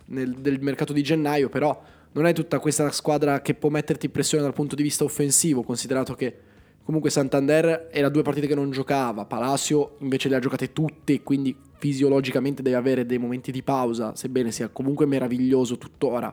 [0.06, 1.80] nel, del mercato di gennaio, però
[2.12, 6.14] non è tutta questa squadra che può metterti pressione dal punto di vista offensivo, considerato
[6.14, 6.36] che
[6.84, 11.56] comunque Santander era due partite che non giocava, Palacio invece le ha giocate tutte, quindi
[11.78, 16.32] fisiologicamente deve avere dei momenti di pausa, sebbene sia comunque meraviglioso tuttora.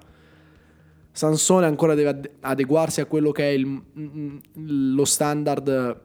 [1.14, 3.82] Sansone ancora deve adeguarsi a quello che è il,
[4.54, 6.00] lo standard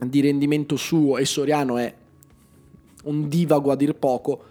[0.00, 1.94] di rendimento suo e Soriano è
[3.04, 4.50] un divago a dir poco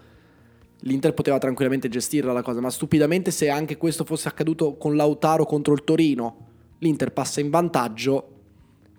[0.82, 5.44] l'Inter poteva tranquillamente gestirla la cosa, ma stupidamente se anche questo fosse accaduto con Lautaro
[5.44, 6.46] contro il Torino,
[6.78, 8.28] l'Inter passa in vantaggio.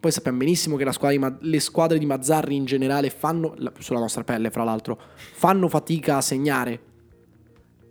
[0.03, 4.51] Poi sappiamo benissimo che squadra le squadre di Mazzarri in generale fanno, sulla nostra pelle
[4.51, 6.81] fra l'altro, fanno fatica a segnare.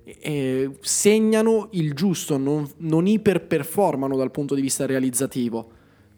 [0.05, 5.70] E segnano il giusto, non, non iperperformano dal punto di vista realizzativo.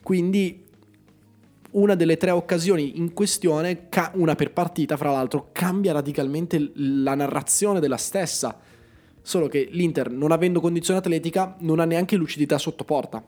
[0.03, 0.65] Quindi
[1.71, 7.79] una delle tre occasioni in questione, una per partita fra l'altro, cambia radicalmente la narrazione
[7.79, 8.59] della stessa.
[9.23, 13.25] Solo che l'Inter, non avendo condizione atletica, non ha neanche lucidità sotto porta.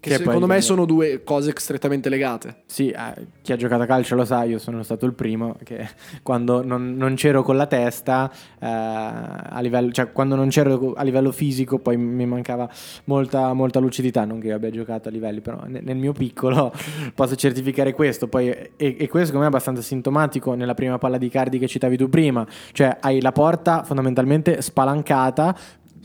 [0.00, 2.62] Che, che secondo me sono due cose strettamente legate.
[2.66, 5.88] Sì, eh, chi ha giocato a calcio lo sa, io sono stato il primo che
[6.22, 11.02] quando non, non c'ero con la testa, eh, a livello, cioè quando non c'ero a
[11.02, 12.68] livello fisico, poi mi mancava
[13.04, 14.24] molta, molta lucidità.
[14.24, 16.72] Non che io abbia giocato a livelli, però nel, nel mio piccolo
[17.14, 18.28] posso certificare questo.
[18.28, 21.66] Poi, e, e, questo secondo me è abbastanza sintomatico nella prima palla di Cardi che
[21.66, 22.46] citavi tu prima.
[22.72, 25.56] Cioè hai la porta fondamentalmente spalancata,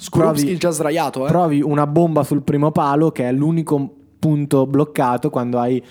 [0.02, 1.30] Skorupski già sdraiato, eh?
[1.30, 5.84] Provi una bomba sul primo palo, che è l'unico punto bloccato quando hai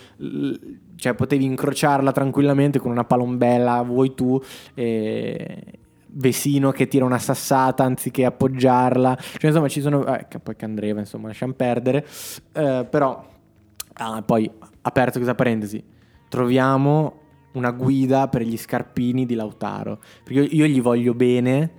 [0.97, 4.41] cioè potevi incrociarla tranquillamente con una palombella, vuoi tu,
[4.75, 5.63] e
[6.07, 11.29] Vesino che tira una sassata anziché appoggiarla, cioè insomma ci sono, eh, poi Candreva insomma
[11.29, 12.05] lasciamo perdere,
[12.53, 13.25] eh, però
[13.95, 14.51] ah, poi
[14.83, 15.83] aperto questa parentesi,
[16.29, 17.19] troviamo
[17.53, 21.71] una guida per gli scarpini di Lautaro, perché io, io gli voglio bene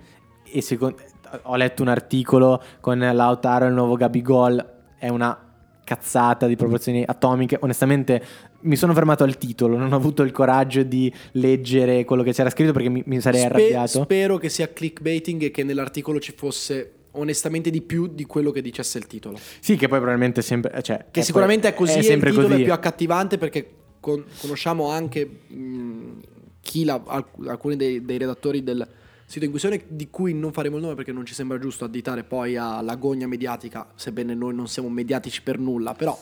[0.42, 0.96] e secondo
[1.42, 4.64] ho letto un articolo con Lautaro, il nuovo Gabigol,
[4.98, 5.50] è una
[5.84, 7.58] cazzata di proporzioni atomiche.
[7.60, 8.22] Onestamente
[8.60, 12.50] mi sono fermato al titolo, non ho avuto il coraggio di leggere quello che c'era
[12.50, 14.02] scritto perché mi, mi sarei Spe- arrabbiato.
[14.02, 18.62] Spero che sia clickbaiting e che nell'articolo ci fosse onestamente di più di quello che
[18.62, 19.38] dicesse il titolo.
[19.60, 20.82] Sì, che poi probabilmente sempre...
[20.82, 22.62] Cioè, che è sicuramente è così è sempre il titolo così.
[22.62, 26.20] è più accattivante perché con- conosciamo anche mh,
[26.62, 27.02] chi la,
[27.46, 28.86] alcuni dei, dei redattori del
[29.32, 32.22] sito in questione di cui non faremo il nome perché non ci sembra giusto additare
[32.22, 36.18] poi all'agonia mediatica, sebbene noi non siamo mediatici per nulla, però...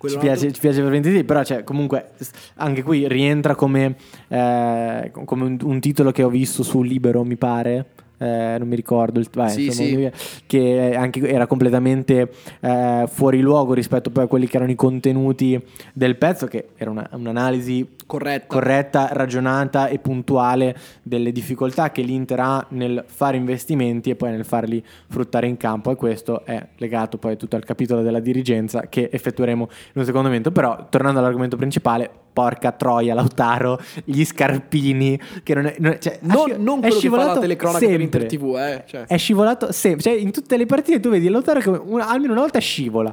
[0.00, 2.12] Ci piace, ci piace, per sì, però cioè, comunque
[2.54, 3.96] anche qui rientra come,
[4.28, 7.86] eh, come un, un, titolo che ho visto su Libero, mi pare,
[8.18, 10.42] eh, non mi ricordo, il, vai, sì, insomma, sì.
[10.46, 15.60] che anche era completamente eh, fuori luogo rispetto poi a quelli che erano i contenuti
[15.92, 18.46] del pezzo, che era una, un'analisi corretta.
[18.46, 24.44] corretta, ragionata e puntuale delle difficoltà che l'Inter ha nel fare investimenti e poi nel
[24.44, 29.08] farli fruttare in campo e questo è legato poi tutto al capitolo della dirigenza che
[29.12, 30.50] effettueremo in un secondo momento.
[30.50, 36.46] Però tornando all'argomento principale, porca troia Lautaro, gli scarpini che non è, non cioè, non,
[36.46, 38.18] sci- non quello è scivolato che telecronaca sempre.
[38.20, 39.04] per TV, eh, cioè.
[39.08, 42.42] È scivolato sempre, cioè in tutte le partite tu vedi Lautaro che una, almeno una
[42.42, 43.12] volta scivola.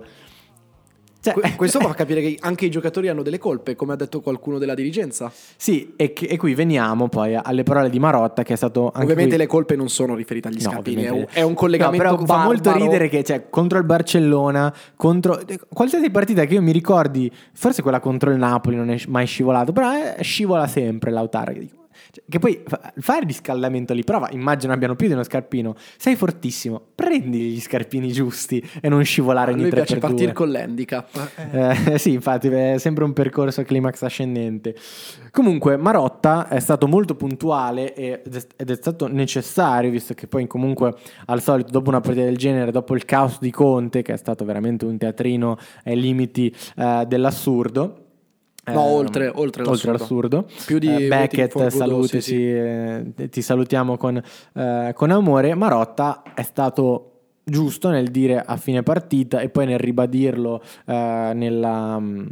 [1.33, 4.59] Cioè, questo fa capire che anche i giocatori hanno delle colpe, come ha detto qualcuno
[4.59, 5.31] della dirigenza.
[5.55, 8.91] Sì, e, che, e qui veniamo poi alle parole di Marotta, che è stato.
[8.95, 9.37] ovviamente qui...
[9.37, 12.03] le colpe non sono riferite agli no, scarpini, è un, è un, collegamento.
[12.03, 12.39] No, però barbaro.
[12.39, 15.41] fa molto ridere che cioè, contro il Barcellona, contro
[15.73, 19.71] qualsiasi partita che io mi ricordi, forse quella contro il Napoli non è mai scivolato,
[19.71, 21.53] però è, scivola sempre Lautaro.
[22.15, 22.63] Cioè, che poi
[22.99, 25.75] fare il riscaldamento lì, prova, immagino abbiano più di uno scarpino.
[25.97, 29.85] Sei fortissimo, prendi gli scarpini giusti e non scivolare ogni 3 per 2.
[29.85, 31.29] piace partire con l'handicap.
[31.51, 34.75] Eh, sì, infatti è sempre un percorso climax ascendente.
[35.31, 41.41] Comunque Marotta è stato molto puntuale ed è stato necessario, visto che poi comunque al
[41.41, 44.85] solito dopo una partita del genere, dopo il caos di Conte, che è stato veramente
[44.85, 48.04] un teatrino ai limiti eh, dell'assurdo,
[48.73, 49.97] No, oltre- oltre l'assurdo.
[49.97, 50.47] l'assurdo.
[50.65, 52.49] Più di Eh, Beckett, saluteci, sì, sì.
[52.49, 54.21] eh, ti salutiamo con,
[54.53, 55.53] eh, con amore.
[55.55, 57.11] Marotta è stato
[57.47, 62.25] giusto nel dire a fine partita e poi nel ribadirlo eh, nella, mm,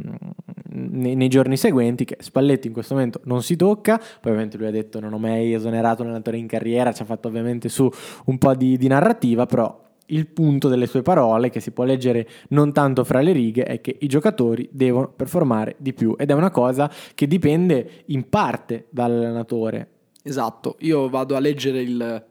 [0.72, 4.66] nei, nei giorni seguenti che Spalletti in questo momento non si tocca, poi ovviamente lui
[4.66, 7.88] ha detto non ho mai esonerato un allenatore in carriera, ci ha fatto ovviamente su
[8.24, 12.28] un po' di, di narrativa, però il punto delle sue parole, che si può leggere
[12.48, 16.34] non tanto fra le righe, è che i giocatori devono performare di più ed è
[16.34, 19.88] una cosa che dipende in parte dall'allenatore.
[20.22, 22.24] Esatto, io vado a leggere il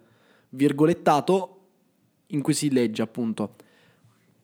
[0.49, 1.57] virgolettato
[2.27, 3.55] in cui si legge appunto.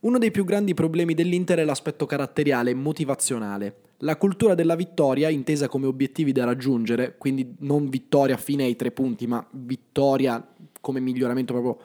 [0.02, 3.76] Uno dei più grandi problemi dell'Inter è l'aspetto caratteriale e motivazionale.
[4.04, 8.92] La cultura della vittoria, intesa come obiettivi da raggiungere, quindi non vittoria fine ai tre
[8.92, 10.48] punti, ma vittoria
[10.80, 11.78] come miglioramento proprio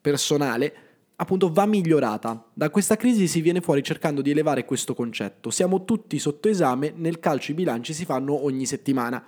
[0.00, 0.74] personale,
[1.16, 2.50] appunto va migliorata.
[2.52, 5.50] Da questa crisi si viene fuori cercando di elevare questo concetto.
[5.50, 9.24] Siamo tutti sotto esame, nel calcio i bilanci si fanno ogni settimana.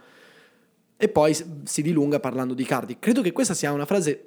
[0.97, 2.99] E poi si dilunga parlando di Cardi.
[2.99, 4.25] Credo che questa sia una frase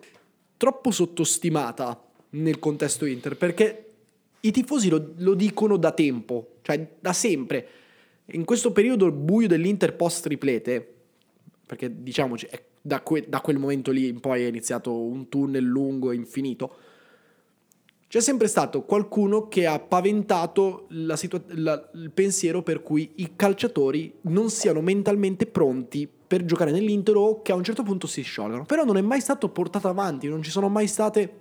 [0.58, 3.91] troppo sottostimata nel contesto Inter, perché
[4.41, 7.67] i tifosi lo, lo dicono da tempo, cioè da sempre.
[8.25, 10.93] In questo periodo buio dell'Inter post triplete,
[11.65, 15.63] perché diciamoci, è da, que- da quel momento lì in poi è iniziato un tunnel
[15.63, 16.75] lungo e infinito,
[18.07, 24.19] c'è sempre stato qualcuno che ha paventato situa- la- il pensiero per cui i calciatori
[24.21, 28.65] non siano mentalmente pronti per giocare nell'Inter o che a un certo punto si sciolgano.
[28.65, 31.33] Però non è mai stato portato avanti, non ci sono mai state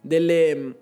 [0.00, 0.76] delle,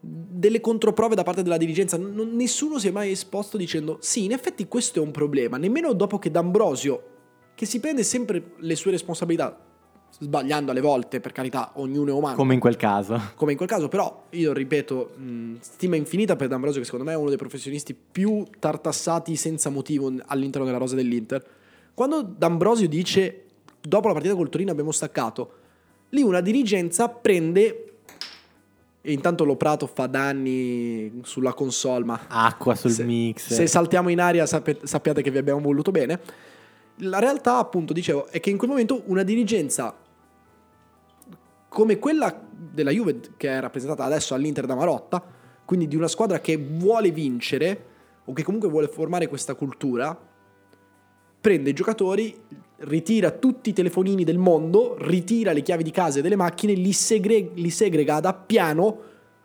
[0.00, 1.96] delle controprove da parte della dirigenza.
[1.96, 5.58] Non- nessuno si è mai esposto dicendo sì, in effetti questo è un problema.
[5.58, 7.12] Nemmeno dopo che D'Ambrosio,
[7.54, 9.56] che si prende sempre le sue responsabilità,
[10.18, 13.20] sbagliando alle volte, per carità, ognuno è umano Come in quel caso.
[13.34, 17.12] come in quel caso, però io ripeto, mh, stima infinita per D'Ambrosio, che secondo me
[17.12, 21.44] è uno dei professionisti più tartassati senza motivo all'interno della rosa dell'Inter.
[21.94, 23.44] Quando D'Ambrosio dice
[23.80, 25.52] dopo la partita col Torino abbiamo staccato,
[26.10, 27.80] lì una dirigenza prende
[29.00, 33.52] e intanto lo Prato fa danni sulla console, ma Acqua sul se, mix.
[33.52, 36.20] se saltiamo in aria sappiate che vi abbiamo voluto bene.
[36.98, 39.96] La realtà, appunto, dicevo, è che in quel momento una dirigenza
[41.68, 45.22] come quella della Juve che è rappresentata adesso all'Inter da Marotta,
[45.64, 47.86] quindi di una squadra che vuole vincere
[48.26, 50.16] o che comunque vuole formare questa cultura,
[51.40, 52.40] prende i giocatori,
[52.78, 56.92] ritira tutti i telefonini del mondo, ritira le chiavi di casa e delle macchine, li,
[56.92, 58.98] segre- li segrega da piano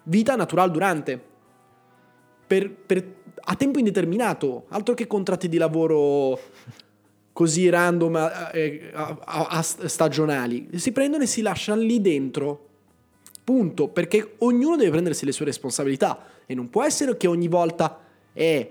[0.04, 1.22] vita natural durante.
[2.46, 6.40] Per, per- a tempo indeterminato, altro che contratti di lavoro
[7.40, 8.18] così random
[8.52, 10.68] eh, a, a- a stagionali.
[10.76, 12.68] Si prendono e si lasciano lì dentro.
[13.46, 13.88] Punto.
[13.88, 16.20] Perché ognuno deve prendersi le sue responsabilità.
[16.46, 17.98] E non può essere che ogni volta
[18.34, 18.70] è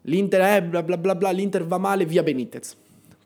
[0.00, 2.74] l'Inter è bla bla bla bla, l'Inter va male, via Benitez.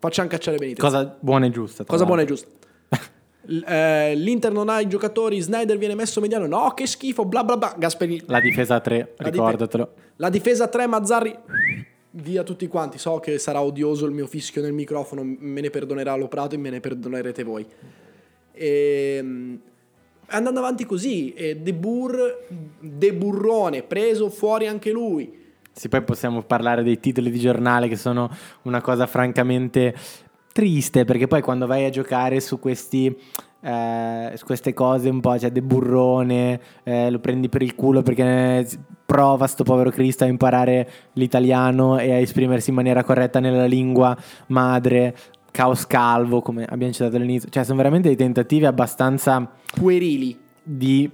[0.01, 0.83] Facciamo cacciare Benitez.
[0.83, 1.85] Cosa buona e giusta.
[1.85, 2.49] Cosa buona e giusta.
[3.69, 7.57] Eh, L'Inter non ha i giocatori, Snyder viene messo mediano, no che schifo, bla bla
[7.57, 8.23] bla, Gasperini.
[8.27, 9.95] La difesa a 3, La ricordatelo.
[10.17, 11.37] La difesa 3, Mazzarri,
[12.13, 12.99] via tutti quanti.
[12.99, 16.59] So che sarà odioso il mio fischio nel microfono, me ne perdonerà lo Prato e
[16.59, 17.67] me ne perdonerete voi.
[18.53, 19.61] Ehm,
[20.27, 22.47] andando avanti così, e De Boer,
[22.81, 25.41] De Burrone, preso fuori anche lui.
[25.73, 28.31] Sì, poi possiamo parlare dei titoli di giornale che sono
[28.63, 29.95] una cosa francamente
[30.53, 33.17] triste perché poi quando vai a giocare su questi
[33.63, 38.59] eh, queste cose un po' cioè De Burrone eh, lo prendi per il culo perché
[38.59, 38.69] eh,
[39.07, 44.17] prova sto povero Cristo a imparare l'italiano e a esprimersi in maniera corretta nella lingua
[44.49, 45.17] madre
[45.51, 50.39] Caos Calvo come abbiamo citato all'inizio cioè sono veramente dei tentativi abbastanza Puerili.
[50.63, 51.09] di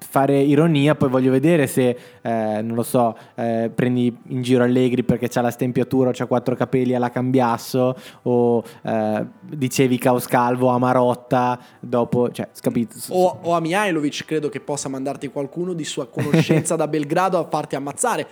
[0.00, 5.02] fare ironia, poi voglio vedere se, eh, non lo so, eh, prendi in giro Allegri
[5.04, 10.78] perché c'ha la stempiatura c'ha quattro capelli alla cambiasso o eh, dicevi Caos Calvo a
[10.78, 12.96] Marotta dopo, cioè, capito?
[13.08, 17.46] O, o a Mihailovic credo che possa mandarti qualcuno di sua conoscenza da Belgrado a
[17.48, 18.26] farti ammazzare.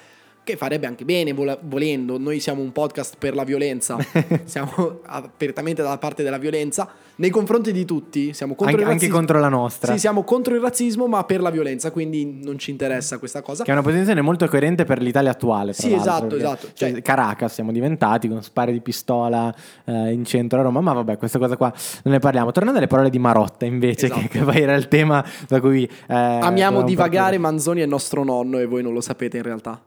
[0.48, 2.16] Che farebbe anche bene volendo.
[2.18, 3.98] Noi siamo un podcast per la violenza.
[4.44, 6.88] siamo apertamente dalla parte della violenza.
[7.16, 8.32] Nei confronti di tutti.
[8.32, 9.14] Siamo contro anche, il anche razzismo.
[9.18, 9.92] contro la nostra.
[9.92, 11.90] Sì, siamo contro il razzismo, ma per la violenza.
[11.90, 13.62] Quindi non ci interessa questa cosa.
[13.62, 15.74] Che è una posizione molto coerente per l'Italia attuale.
[15.74, 16.68] Sì, esatto, esatto.
[16.72, 20.94] cioè, Cioè- Caracas siamo diventati con spari di pistola eh, in centro a Roma, ma
[20.94, 21.70] vabbè, questa cosa qua
[22.04, 22.52] non ne parliamo.
[22.52, 24.20] Tornando alle parole di Marotta, invece, Esatto.
[24.22, 25.84] che, che poi era il tema da cui.
[25.84, 27.36] eh, Amiamo divagare.
[27.36, 27.38] partire.
[27.38, 29.78] Manzoni è nostro nonno e voi non lo sapete in realtà.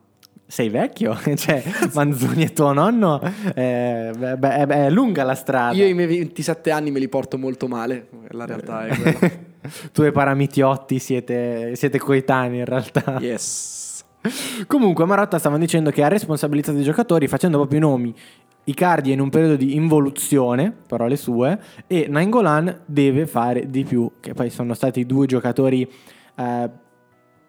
[0.52, 1.18] Sei vecchio?
[1.34, 1.62] cioè,
[1.94, 3.22] Manzoni e tuo nonno?
[3.54, 5.74] eh, beh, beh, è, lunga la strada.
[5.74, 8.08] Io i miei 27 anni me li porto molto male.
[8.32, 9.32] La realtà è quella.
[9.94, 13.16] tu e Paramitiotti siete, siete coetanei in realtà.
[13.18, 14.04] yes.
[14.66, 18.14] Comunque Marotta stava dicendo che ha responsabilizzato i giocatori facendo proprio i nomi.
[18.64, 24.10] Icardi è in un periodo di involuzione, parole sue, e Nainggolan deve fare di più,
[24.20, 25.90] che poi sono stati due giocatori
[26.36, 26.70] eh,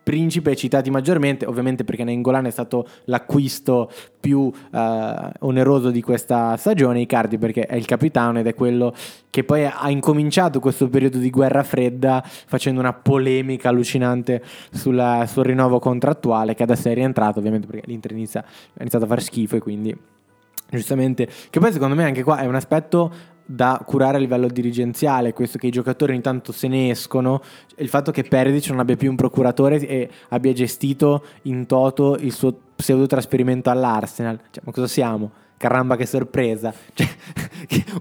[0.04, 3.89] principe citati maggiormente, ovviamente perché Nainggolan è stato l'acquisto
[4.20, 8.93] più eh, oneroso di questa stagione, Icardi perché è il capitano ed è quello
[9.30, 15.45] che poi ha incominciato questo periodo di guerra fredda facendo una polemica allucinante sulla, sul
[15.45, 19.56] rinnovo contrattuale che adesso è rientrato ovviamente perché l'Inter inizia, ha iniziato a fare schifo
[19.56, 19.97] e quindi
[20.70, 23.12] giustamente che poi secondo me anche qua è un aspetto
[23.46, 27.41] da curare a livello dirigenziale, questo che i giocatori ogni tanto se ne escono,
[27.78, 32.32] il fatto che Peredic non abbia più un procuratore e abbia gestito in toto il
[32.32, 35.32] suo pseudo trasferimento all'Arsenal, cioè, ma cosa siamo?
[35.58, 37.08] Caramba che sorpresa, cioè,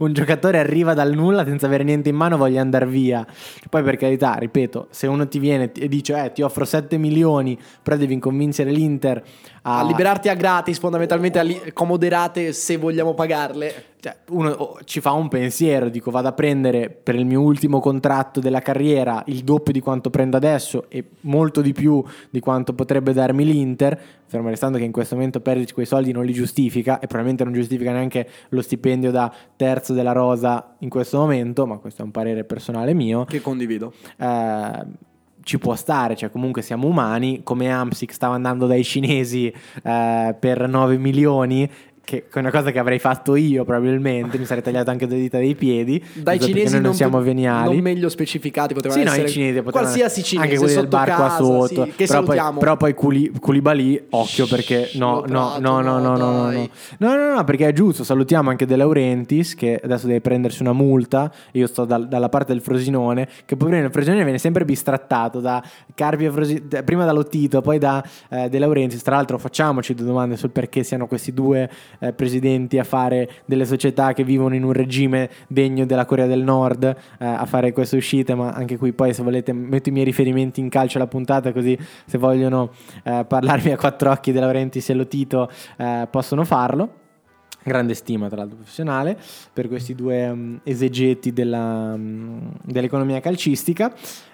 [0.01, 3.24] un giocatore arriva dal nulla senza avere niente in mano voglia andare via,
[3.68, 7.57] poi per carità, ripeto, se uno ti viene e dice eh, ti offro 7 milioni,
[7.82, 9.22] però devi convincere l'Inter
[9.62, 13.90] a, a liberarti a gratis, fondamentalmente a li- comoderate se vogliamo pagarle.
[14.00, 17.78] Cioè, uno oh, ci fa un pensiero, dico vado a prendere per il mio ultimo
[17.78, 22.74] contratto della carriera il doppio di quanto prendo adesso e molto di più di quanto
[22.74, 26.94] potrebbe darmi l'Inter, fermo restando che in questo momento Perdic quei soldi non li giustifica
[26.94, 31.76] e probabilmente non giustifica neanche lo stipendio da terzo della rosa in questo momento, ma
[31.76, 33.24] questo è un parere personale mio.
[33.24, 33.92] Che condivido.
[34.18, 35.10] Eh,
[35.43, 40.68] ci può stare, cioè comunque siamo umani, come Amsic stava andando dai cinesi eh, per
[40.68, 41.70] 9 milioni
[42.05, 45.38] che è una cosa che avrei fatto io probabilmente, mi sarei tagliato anche le dita
[45.38, 46.03] dei piedi.
[46.14, 47.74] Dai cinesi non, non siamo veniali.
[47.74, 51.07] Non meglio specificati, potevano sì, essere no, i cinesi qualsiasi cinese, anche quelli del bar
[51.07, 51.84] casa, qua sotto.
[51.84, 56.16] Sì, che però, poi, però poi Culi, Koulibaly, occhio perché no, no, no, no, no,
[56.16, 60.20] no, no, no, no, no, perché è giusto, salutiamo anche De Laurentiis che adesso deve
[60.20, 64.38] prendersi una multa, io sto dal, dalla parte del Frosinone, che poverino il Frosinone viene
[64.38, 65.62] sempre bistrattato da
[65.94, 70.07] Carpi e Frosinone, prima da Lottito, poi da eh, De Laurentiis, tra l'altro facciamoci due
[70.07, 71.70] domande sul perché siano questi due
[72.03, 76.42] eh, presidenti a fare delle società che vivono in un regime degno della Corea del
[76.42, 76.94] Nord eh,
[77.24, 80.68] a fare queste uscite, ma anche qui poi se volete metto i miei riferimenti in
[80.68, 82.70] calcio alla puntata così se vogliono
[83.05, 87.00] eh, parlarmi a quattro occhi della Laurentiis e Lotito eh, possono farlo
[87.62, 89.16] grande stima tra l'altro professionale
[89.53, 93.86] per questi due um, esegeti della, um, dell'economia calcistica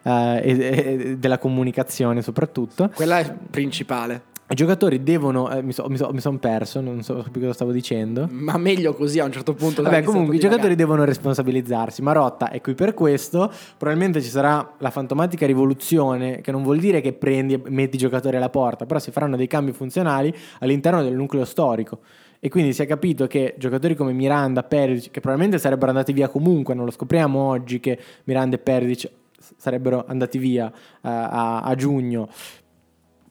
[0.02, 2.90] uh, e, e, della comunicazione soprattutto.
[2.94, 4.36] Quella è principale.
[4.50, 5.50] I giocatori devono.
[5.50, 8.26] Eh, mi, so, mi, so, mi sono perso, non so più cosa stavo dicendo.
[8.30, 9.82] Ma meglio così a un certo punto.
[9.82, 12.00] Vabbè, comunque i giocatori devono responsabilizzarsi.
[12.00, 13.52] Marotta è qui per questo.
[13.76, 17.98] Probabilmente ci sarà la fantomatica rivoluzione, che non vuol dire che prendi e metti i
[17.98, 21.98] giocatori alla porta, però si faranno dei cambi funzionali all'interno del nucleo storico.
[22.40, 26.28] E quindi si è capito che giocatori come Miranda, Perisic, che probabilmente sarebbero andati via
[26.28, 29.10] comunque, non lo scopriamo oggi che Miranda e Perisic
[29.56, 30.70] sarebbero andati via uh,
[31.00, 32.28] a, a giugno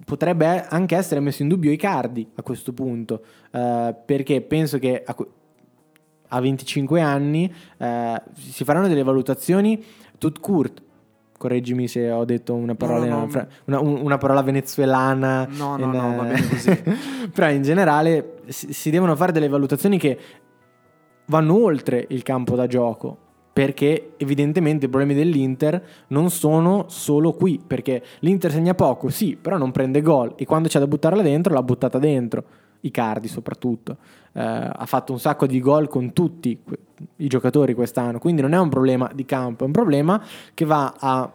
[0.06, 5.16] potrebbe anche essere messo in dubbio Icardi a questo punto, eh, perché penso che a,
[6.30, 9.84] a 25 anni eh, si faranno delle valutazioni
[10.18, 10.84] tout court.
[11.38, 13.30] Correggimi se ho detto una parola, no,
[13.66, 15.48] no, una, una parola venezuelana.
[15.52, 16.84] No, no, in, no, va bene così.
[17.32, 20.18] però in generale si, si devono fare delle valutazioni che
[21.26, 23.26] vanno oltre il campo da gioco
[23.58, 29.58] perché evidentemente i problemi dell'Inter non sono solo qui, perché l'Inter segna poco, sì, però
[29.58, 32.44] non prende gol e quando c'è da buttarla dentro l'ha buttata dentro,
[32.82, 33.98] Icardi soprattutto,
[34.34, 36.56] eh, ha fatto un sacco di gol con tutti
[37.16, 40.94] i giocatori quest'anno, quindi non è un problema di campo, è un problema che va
[40.96, 41.28] a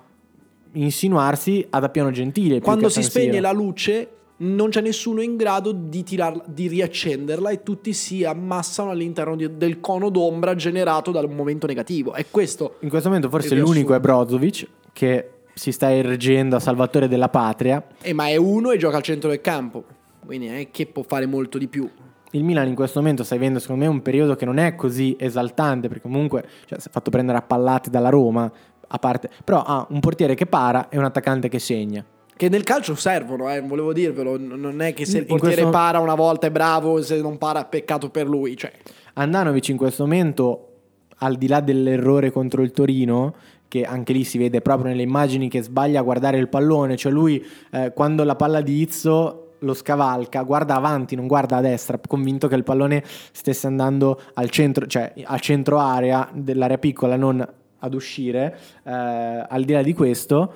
[0.74, 2.60] insinuarsi ad Appiano Gentile.
[2.60, 4.08] Quando si spegne la luce
[4.42, 9.56] non c'è nessuno in grado di, tirarla, di riaccenderla e tutti si ammassano all'interno di,
[9.56, 12.12] del cono d'ombra generato dal momento negativo.
[12.12, 12.76] È questo.
[12.80, 17.84] In questo momento forse l'unico è Brozovic che si sta ergendo a salvatore della patria.
[18.00, 19.84] Eh, ma è uno e gioca al centro del campo,
[20.24, 21.88] quindi è che può fare molto di più.
[22.34, 25.14] Il Milan in questo momento sta vivendo secondo me un periodo che non è così
[25.18, 28.50] esaltante perché comunque cioè, si è fatto prendere a pallate dalla Roma,
[28.94, 32.04] a parte, però ha un portiere che para e un attaccante che segna.
[32.42, 34.36] Che nel calcio servono, eh, volevo dirvelo.
[34.36, 35.70] Non è che se il portiere questo...
[35.70, 38.56] para una volta è bravo, se non para peccato per lui.
[38.56, 38.72] Cioè.
[39.12, 40.70] Andanovic in questo momento,
[41.18, 43.32] al di là dell'errore contro il Torino,
[43.68, 47.12] che anche lì si vede proprio nelle immagini che sbaglia a guardare il pallone, cioè
[47.12, 52.00] lui eh, quando la palla di Izzo lo scavalca, guarda avanti, non guarda a destra,
[52.04, 57.46] convinto che il pallone stesse andando al centro, cioè al centro area dell'area piccola, non
[57.78, 58.58] ad uscire.
[58.82, 60.54] Eh, al di là di questo,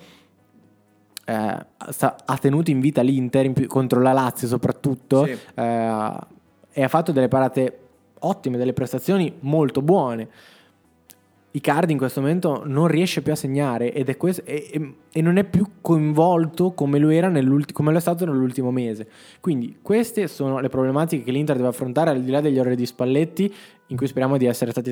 [1.26, 5.36] eh, sta, ha tenuto in vita l'Inter in più, contro la Lazio soprattutto sì.
[5.54, 6.14] eh,
[6.72, 7.78] e ha fatto delle parate
[8.20, 10.28] ottime, delle prestazioni molto buone.
[11.50, 15.22] Icardi in questo momento non riesce più a segnare ed è questo, e, e- e
[15.22, 17.32] non è più coinvolto come lo, era
[17.72, 19.08] come lo è stato nell'ultimo mese.
[19.40, 22.84] Quindi queste sono le problematiche che l'Inter deve affrontare al di là degli errori di
[22.84, 23.54] Spalletti
[23.88, 24.90] in cui speriamo di essere stati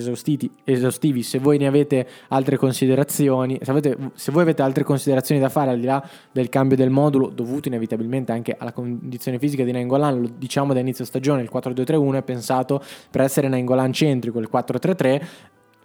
[0.64, 1.22] esaustivi.
[1.22, 5.70] Se voi ne avete altre considerazioni, se, avete- se voi avete altre considerazioni da fare
[5.70, 10.20] al di là del cambio del modulo dovuto inevitabilmente anche alla condizione fisica di Nainggolan,
[10.20, 15.22] lo diciamo da inizio stagione, il 4-2-3-1 è pensato per essere Nainggolan centrico, il 4-3-3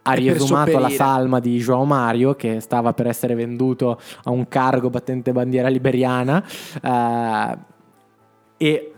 [0.02, 4.90] ha riesumato la salma di Joao Mario che stava per essere venduto a un cargo
[4.90, 6.44] battente bandiera liberiana
[6.82, 7.58] eh,
[8.58, 8.94] e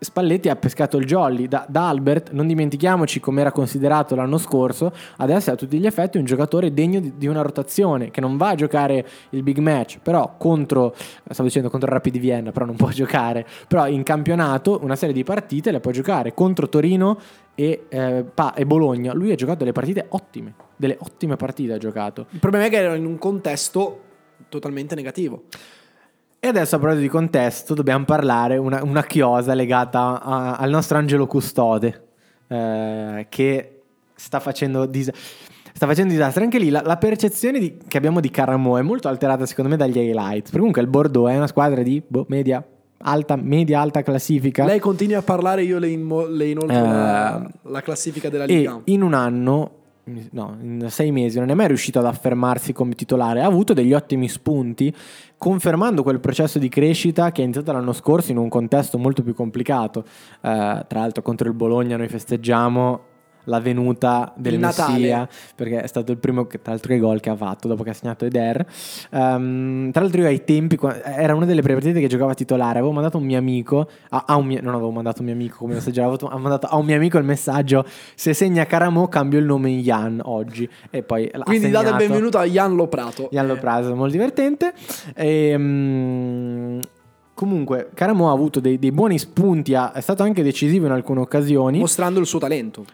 [0.00, 4.92] Spalletti ha pescato il jolly da, da Albert, non dimentichiamoci come era considerato l'anno scorso,
[5.16, 8.36] adesso è a tutti gli effetti un giocatore degno di, di una rotazione, che non
[8.36, 10.94] va a giocare il big match, però contro,
[11.28, 15.14] stavo dicendo contro il Rapid Vienna, però non può giocare, però in campionato una serie
[15.14, 17.18] di partite le può giocare contro Torino
[17.54, 21.78] e, eh, Pa- e Bologna, lui ha giocato delle partite ottime, delle ottime partite ha
[21.78, 22.26] giocato.
[22.30, 24.02] Il problema è che era in un contesto
[24.48, 25.42] totalmente negativo.
[26.40, 30.96] E adesso a proposito di contesto dobbiamo parlare una, una chiosa legata a- al nostro
[30.96, 32.06] Angelo Custode
[32.46, 33.80] eh, che
[34.14, 35.10] sta facendo, dis-
[35.72, 36.44] sta facendo disastro.
[36.44, 39.76] Anche lì la, la percezione di- che abbiamo di Caramo è molto alterata secondo me
[39.76, 40.42] dagli highlights.
[40.44, 42.64] Perché comunque il Bordeaux è una squadra di boh, media,
[42.98, 44.64] alta, media alta classifica.
[44.64, 48.80] Lei continua a parlare, io le, inmo- le inoltro Eh, la, la classifica della Liga.
[48.84, 49.70] in un anno,
[50.30, 53.40] no, in sei mesi, non è mai riuscito ad affermarsi come titolare.
[53.40, 54.94] Ha avuto degli ottimi spunti,
[55.36, 59.34] confermando quel processo di crescita che è iniziato l'anno scorso in un contesto molto più
[59.34, 60.04] complicato.
[60.40, 63.07] Eh, tra l'altro, contro il Bologna noi festeggiamo
[63.48, 64.92] la venuta del Il Natale.
[64.98, 67.90] Messia perché è stato il primo tra l'altro che gol che ha fatto dopo che
[67.90, 68.66] ha segnato Eder
[69.10, 72.92] Ehm, tra l'altro io ai tempi era una delle prime partite che giocava titolare avevo
[72.92, 75.74] mandato un mio amico a, a un mio, non avevo mandato un mio amico come
[75.74, 77.84] messaggio avevo mandato a un mio amico il messaggio
[78.14, 82.38] se segna Caramo cambio il nome in Jan oggi e poi Quindi date il benvenuto
[82.38, 83.28] a Jan Loprato.
[83.32, 84.72] Jan l'ho Eh, preso, molto divertente.
[85.14, 86.80] Ehm,
[87.34, 91.20] comunque, Caramo ha avuto dei, dei buoni spunti, ha- è stato anche decisivo in alcune
[91.20, 92.84] occasioni, mostrando il suo talento.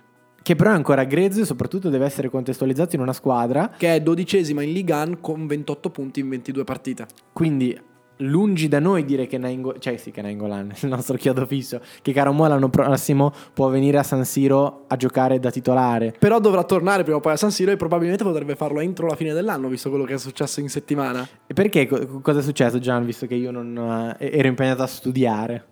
[0.45, 3.71] Che però è ancora grezzo e soprattutto deve essere contestualizzato in una squadra.
[3.75, 7.07] Che è dodicesima in Liga 1 con 28 punti in 22 partite.
[7.33, 7.75] Quindi,
[8.19, 12.13] lungi da noi dire che Nainggolan, cioè sì che Nainggolan, il nostro chiodo fisso, che
[12.13, 16.15] Caramo l'anno prossimo può venire a San Siro a giocare da titolare.
[16.19, 19.17] Però dovrà tornare prima o poi a San Siro e probabilmente potrebbe farlo entro la
[19.17, 21.27] fine dell'anno, visto quello che è successo in settimana.
[21.47, 21.87] E perché?
[21.87, 25.65] Co- Cosa è successo, Gian, visto che io non eh, ero impegnato a studiare?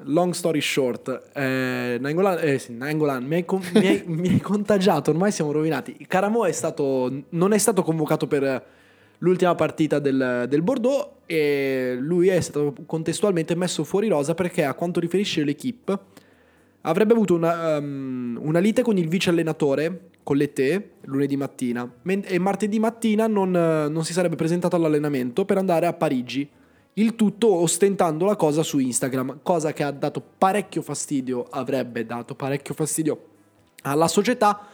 [0.00, 4.40] Long story short, eh, Nainggolan, eh, sì, Nainggolan, mi, hai con- mi hai- mi hai
[4.40, 5.96] contagiato, ormai siamo rovinati.
[6.06, 8.64] Caramo è stato, non è stato convocato per
[9.18, 14.74] l'ultima partita del, del Bordeaux e lui è stato contestualmente messo fuori rosa perché a
[14.74, 15.98] quanto riferisce l'equipe
[16.82, 22.38] avrebbe avuto una, um, una lite con il vice allenatore, con l'ET, lunedì mattina e
[22.38, 26.48] martedì mattina non, non si sarebbe presentato all'allenamento per andare a Parigi.
[26.98, 32.34] Il tutto ostentando la cosa su Instagram, cosa che ha dato parecchio fastidio, avrebbe dato
[32.34, 33.24] parecchio fastidio
[33.82, 34.66] alla società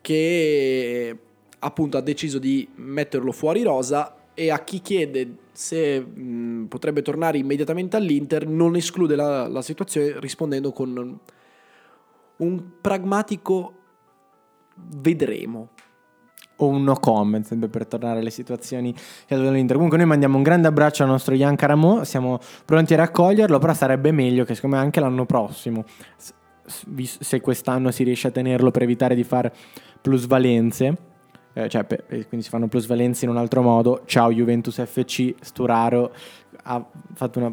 [0.00, 1.16] che
[1.60, 7.38] appunto ha deciso di metterlo fuori rosa e a chi chiede se mh, potrebbe tornare
[7.38, 11.20] immediatamente all'Inter non esclude la, la situazione rispondendo con
[12.38, 13.74] un pragmatico
[14.74, 15.70] vedremo.
[16.56, 18.94] O un no comment sempre per tornare alle situazioni
[19.26, 19.74] che ha dell'Inter.
[19.74, 23.74] Comunque noi mandiamo un grande abbraccio al nostro Ian Caramo, siamo pronti a raccoglierlo, però
[23.74, 25.84] sarebbe meglio che secondo me anche l'anno prossimo,
[26.64, 29.52] se quest'anno si riesce a tenerlo per evitare di fare
[30.00, 30.96] plusvalenze,
[31.52, 35.34] eh, cioè per- eh, quindi si fanno plusvalenze in un altro modo, ciao Juventus FC,
[35.40, 36.12] Sturaro
[36.64, 36.84] ha
[37.14, 37.52] fatto una...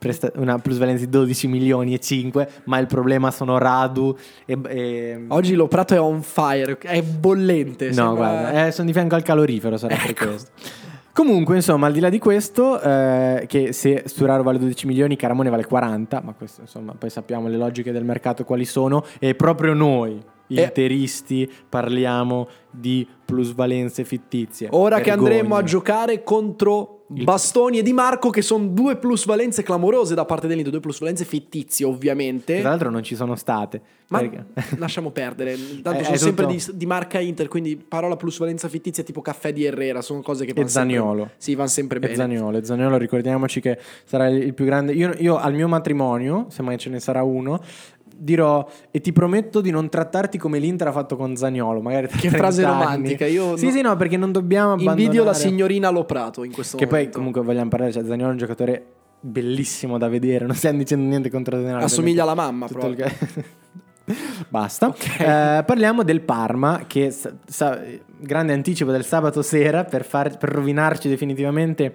[0.00, 5.24] presta- una plusvalenza di 12 milioni e 5 ma il problema sono Radu e, e
[5.28, 7.88] Oggi lo Prato è on fire, è bollente.
[7.88, 10.26] No, sembra- guarda, eh, sono di fianco al calorifero, sarà per Ecco.
[10.26, 10.50] questo.
[11.12, 15.50] Comunque, insomma, al di là di questo, eh, che se Sturaro vale 12 milioni, Caramone
[15.50, 19.74] vale 40, ma questo, insomma, poi sappiamo le logiche del mercato quali sono, e proprio
[19.74, 20.22] noi,
[20.56, 24.68] E- interisti, parliamo di plusvalenze fittizie.
[24.72, 25.30] Ora che Vergogna.
[25.30, 30.24] andremo a giocare contro Il- Bastoni e Di Marco, che sono due plusvalenze clamorose da
[30.24, 32.54] parte dell'Inter, due plusvalenze fittizie, ovviamente.
[32.54, 33.80] Che tra l'altro non ci sono state.
[34.10, 34.44] Ma perché-
[34.78, 39.02] lasciamo perdere, tanto È- sono è sempre di, di marca Inter, quindi parola plusvalenza fittizia
[39.02, 41.30] tipo caffè di Herrera, sono cose che E vanno sempre- Zaniolo.
[41.36, 42.14] Sì, vanno sempre E bene.
[42.14, 44.92] Zaniolo, e Zaniolo, ricordiamoci che sarà il il più grande.
[44.92, 47.60] Io, io al mio matrimonio, se mai ce ne sarà uno,
[48.20, 51.80] dirò e ti prometto di non trattarti come l'Inter ha fatto con Zaniolo.
[51.80, 52.78] Magari tra Che 30 frase anni.
[52.82, 55.00] romantica, io Sì, no- sì, no, perché non dobbiamo abbandonare.
[55.02, 57.16] Invidio la signorina Loprato in questo Che poi momento.
[57.18, 58.84] comunque vogliamo parlare, cioè Zaniolo è un giocatore
[59.20, 61.84] bellissimo da vedere, non stiamo dicendo niente contro Zaniolo.
[61.84, 63.06] Assomiglia alla mamma, il proprio.
[63.06, 63.12] ca-
[64.48, 64.92] Basta.
[65.18, 67.80] Eh, parliamo del Parma, che sa- sa-
[68.20, 71.94] grande anticipo del sabato sera per, far- per rovinarci definitivamente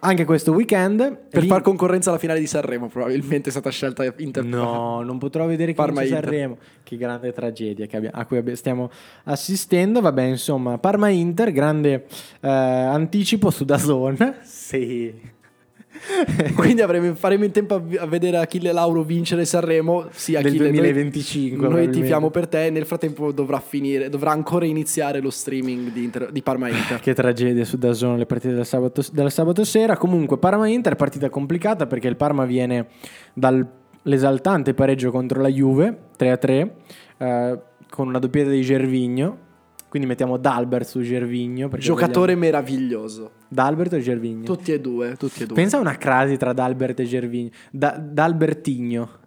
[0.00, 1.16] anche questo weekend.
[1.30, 4.44] Per Lì- far concorrenza alla finale di Sanremo, probabilmente è stata scelta Inter.
[4.44, 6.30] No, non potrò vedere chi Parma vince Inter.
[6.30, 6.58] Sanremo.
[6.82, 8.90] Che grande tragedia che abbia- a cui abbi- stiamo
[9.24, 10.00] assistendo.
[10.00, 12.04] Vabbè, insomma, Parma Inter, grande
[12.40, 14.36] eh, anticipo su Dazon.
[14.44, 15.32] Sì.
[16.54, 20.06] Quindi avremo- faremo in tempo a, vedere Achille Lauro vincere Sanremo.
[20.10, 22.00] Sì, Achille, noi- 2025, Noi, probabilmente.
[22.00, 22.70] tifiamo per te.
[22.70, 27.00] Nel frattempo dovrà finire, dovrà ancora iniziare lo streaming di, Inter- di Parma Inter.
[27.00, 29.96] Che tragedia su Dazon le partite del sabato, del sabato sera.
[29.96, 32.88] Comunque, Parma Inter, partita complicata perché il Parma viene
[33.32, 36.70] dall'esaltante pareggio contro la Juve 3-3
[37.18, 39.38] eh, con una doppietta di Gervigno.
[39.88, 41.68] Quindi mettiamo Dalbert su Gervigno.
[41.78, 43.30] Giocatore vogliamo- meraviglioso.
[43.54, 44.44] Dalbert o Gervigno?
[44.44, 45.54] Tutti e due, tutti e due.
[45.54, 47.50] Pensa a una crasi tra Dalbert e Gervigno.
[47.70, 49.22] Da- D'Albertigno.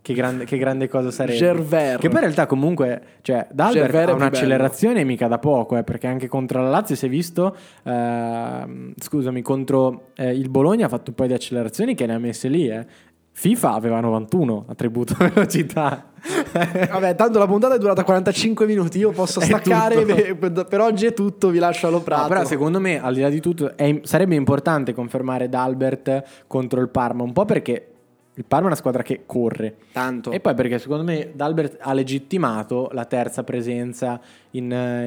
[0.00, 1.36] Che grande, che grande cosa sarebbe.
[1.36, 1.98] Gerver.
[1.98, 5.84] Che poi in realtà comunque, cioè, Dalbert Gerver è ha un'accelerazione mica da poco, eh,
[5.84, 7.54] perché anche contro la Lazio si è visto,
[7.84, 12.18] ehm, scusami, contro eh, il Bologna ha fatto un po' di accelerazioni che ne ha
[12.18, 12.86] messe lì, eh.
[13.40, 16.10] FIFA aveva 91 attributo velocità.
[16.90, 18.98] Vabbè, tanto la puntata è durata 45 minuti.
[18.98, 20.04] Io posso staccare.
[20.34, 21.50] per, oggi è tutto.
[21.50, 22.26] Vi lascio allo No, prato.
[22.28, 26.88] però secondo me, al di là di tutto, è- sarebbe importante confermare Dalbert contro il
[26.88, 27.86] Parma, un po' perché
[28.34, 29.76] il Parma è una squadra che corre.
[29.92, 30.32] Tanto.
[30.32, 34.20] E poi perché secondo me Dalbert ha legittimato la terza presenza
[34.50, 34.64] in,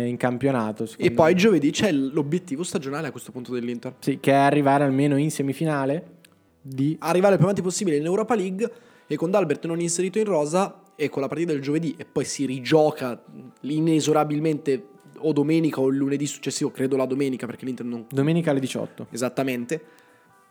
[0.08, 0.88] in campionato.
[0.96, 1.38] E poi me.
[1.38, 3.96] giovedì c'è l'obiettivo stagionale a questo punto dell'Inter.
[4.00, 6.20] Sì, che è arrivare almeno in semifinale
[6.62, 6.96] di...
[7.00, 8.72] Arrivare il più avanti possibile in Europa League
[9.08, 12.26] e con Dalbert non inserito in rosa e con la partita del giovedì e poi
[12.26, 13.22] si rigioca
[13.62, 14.88] inesorabilmente
[15.24, 19.08] o domenica o il lunedì successivo, credo la domenica perché l'Inter non Domenica alle 18.
[19.12, 19.84] esattamente.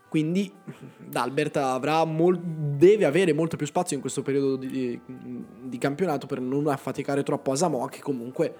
[0.08, 0.52] Quindi
[0.96, 5.00] Dalbert avrà mol- deve avere molto più spazio in questo periodo di,
[5.62, 8.54] di campionato per non affaticare troppo Asamoah che comunque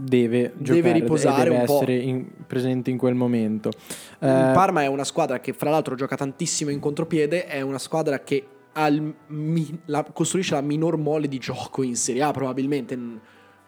[0.00, 1.74] Deve, giocare, riposare deve un po'.
[1.76, 3.68] essere in- presente in quel momento.
[4.20, 7.46] Il Eh, Parma è una squadra che, fra l'altro, gioca tantissimo in contropiede.
[7.46, 11.96] È una squadra che ha il mi- la- costruisce la minor mole di gioco in
[11.96, 12.96] Serie A, probabilmente.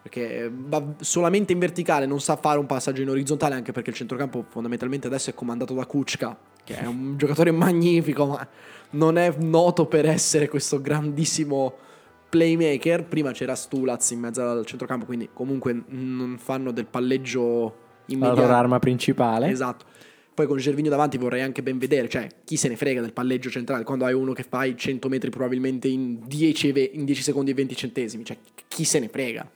[0.03, 3.97] Perché va solamente in verticale, non sa fare un passaggio in orizzontale, anche perché il
[3.97, 8.49] centrocampo fondamentalmente adesso è comandato da Kuczka, che è un giocatore magnifico, ma
[8.93, 11.75] non è noto per essere questo grandissimo
[12.31, 13.05] playmaker.
[13.05, 17.65] Prima c'era Stulaz in mezzo al centrocampo, quindi comunque non fanno del palleggio
[18.07, 18.41] la immediato.
[18.41, 19.51] loro arma principale.
[19.51, 19.85] Esatto.
[20.33, 23.51] Poi con Gervigno davanti vorrei anche ben vedere, cioè chi se ne frega del palleggio
[23.51, 27.23] centrale quando hai uno che fai 100 metri probabilmente in 10, e ve- in 10
[27.23, 29.47] secondi e 20 centesimi, cioè chi se ne frega.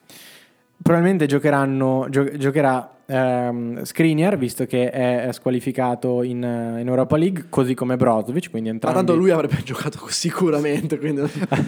[0.83, 7.46] Probabilmente giocheranno, gio- giocherà ehm, Skriniar, visto che è, squalificato in, eh, in Europa League,
[7.48, 8.96] così come Brozovic, quindi Ma entrambi...
[8.98, 11.64] tanto lui avrebbe giocato sicuramente, quindi abbiamo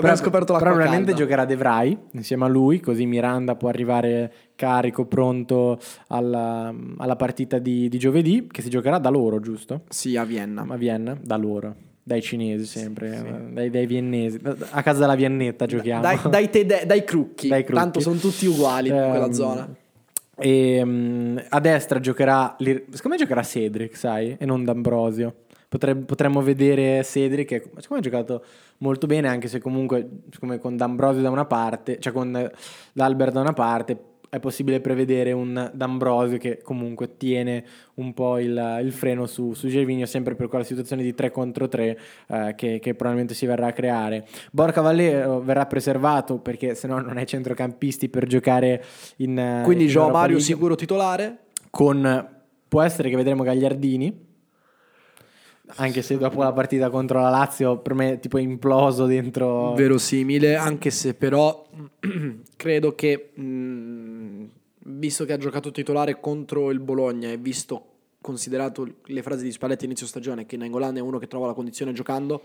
[0.00, 1.20] Però- scoperto la Probabilmente calda.
[1.20, 5.78] giocherà De Vrij insieme a lui, così Miranda può arrivare carico, pronto
[6.08, 9.82] alla, alla partita di, di giovedì, che si giocherà da loro, giusto?
[9.88, 10.64] Sì, a Vienna.
[10.68, 11.74] A Vienna, da loro.
[12.08, 14.40] Dai cinesi sempre, eh, dai, dai viennesi.
[14.70, 16.00] A casa della Viennetta giochiamo.
[16.00, 17.48] Dai, dai, tede- dai crucchi.
[17.48, 17.78] Dai crucchi.
[17.82, 19.68] tanto sono tutti uguali in quella Ehm, zona.
[20.38, 22.56] E mm, a destra giocherà.
[22.58, 24.36] Secondo me giocherà Cedric, sai?
[24.38, 25.34] E non D'Ambrosio.
[25.68, 28.44] Potre- potremmo vedere Cedric, che secondo me ha giocato
[28.78, 30.08] molto bene, anche se comunque
[30.38, 32.50] come con D'Ambrosio da una parte, cioè con eh,
[32.92, 33.98] D'Albert da una parte,
[34.28, 37.64] è possibile prevedere un D'Ambrosio che comunque tiene
[37.94, 41.68] un po' il, il freno su, su Gervinho, sempre per quella situazione di 3 contro
[41.68, 41.98] 3
[42.28, 44.26] eh, che, che probabilmente si verrà a creare.
[44.52, 48.84] Borca Valero verrà preservato perché se no non hai centrocampisti per giocare
[49.16, 51.38] in eh, Quindi in Joao Mario sicuro titolare.
[51.70, 52.36] con
[52.68, 54.26] può essere che vedremo Gagliardini
[55.76, 60.56] anche se dopo la partita contro la Lazio per me è tipo imploso dentro Verosimile,
[60.56, 61.66] anche se però
[62.56, 63.42] credo che mh,
[64.88, 67.84] visto che ha giocato titolare contro il Bologna e visto
[68.20, 71.92] considerato le frasi di Spalletti inizio stagione che Nangolan è uno che trova la condizione
[71.92, 72.42] giocando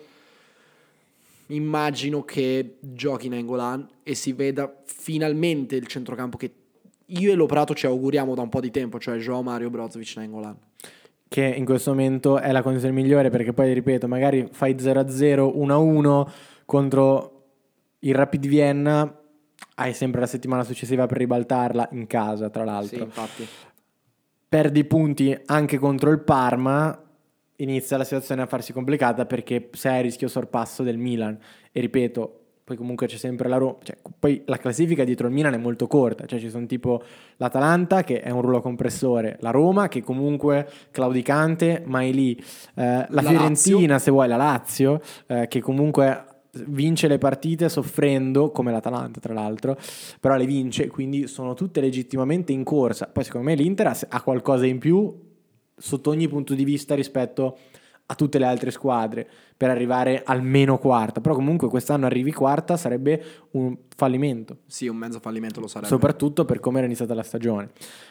[1.47, 6.51] immagino che giochi Nangolan e si veda finalmente il centrocampo che
[7.07, 10.57] io e l'operato ci auguriamo da un po' di tempo, cioè Joao Mario Brozovic Nangolan.
[11.27, 16.31] che in questo momento è la condizione migliore perché poi ripeto magari fai 0-0 1-1
[16.65, 17.43] contro
[17.99, 19.22] il Rapid Vienna
[19.75, 23.47] hai sempre la settimana successiva per ribaltarla in casa tra l'altro Sì, infatti.
[24.47, 26.99] perdi punti anche contro il Parma,
[27.57, 31.37] inizia la situazione a farsi complicata perché sei a rischio sorpasso del Milan.
[31.71, 35.53] E ripeto, poi comunque c'è sempre la Roma, cioè, poi la classifica dietro il Milan
[35.53, 37.01] è molto corta, cioè ci sono tipo
[37.37, 42.43] l'Atalanta che è un rullo compressore, la Roma che comunque claudicante, ma è lì, Eh,
[42.75, 46.25] la, La Fiorentina se vuoi, la Lazio, eh, che comunque
[46.65, 49.77] vince le partite soffrendo, come l'Atalanta tra l'altro,
[50.19, 53.07] però le vince, quindi sono tutte legittimamente in corsa.
[53.07, 55.11] Poi secondo me l'Inter ha, qualcosa in più
[55.75, 57.57] sotto ogni punto di vista rispetto
[58.05, 63.23] a tutte le altre squadre per arrivare almeno quarta, però comunque quest'anno arrivi quarta sarebbe
[63.51, 64.57] un fallimento.
[64.67, 65.87] Sì, un mezzo fallimento lo sarebbe.
[65.87, 67.69] Soprattutto per come era iniziata la stagione.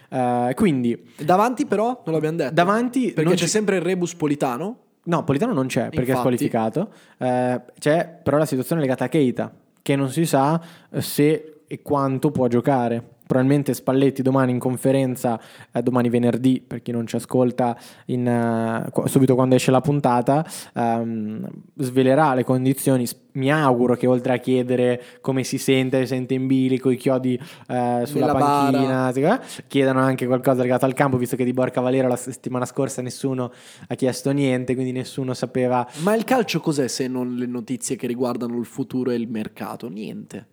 [0.08, 2.54] Uh, quindi davanti però non l'abbiamo detto.
[2.54, 3.48] Davanti perché c'è ci...
[3.48, 4.78] sempre il rebus Politano.
[5.04, 6.12] No, Politano non c'è perché Infatti.
[6.12, 6.92] è squalificato.
[7.18, 10.60] Uh, c'è però la situazione legata a Keita che non si sa
[10.98, 15.40] se e quanto può giocare probabilmente Spalletti domani in conferenza,
[15.72, 17.74] eh, domani venerdì, per chi non ci ascolta
[18.06, 23.08] in, uh, subito quando esce la puntata, um, svelerà le condizioni.
[23.32, 27.38] Mi auguro che oltre a chiedere come si sente, si sente in bilico, i chiodi
[27.40, 29.40] uh, sulla Nella panchina, bara.
[29.66, 33.50] chiedano anche qualcosa legato al campo, visto che di Borca Valero la settimana scorsa nessuno
[33.88, 35.88] ha chiesto niente, quindi nessuno sapeva.
[36.02, 39.88] Ma il calcio cos'è se non le notizie che riguardano il futuro e il mercato?
[39.88, 40.51] Niente.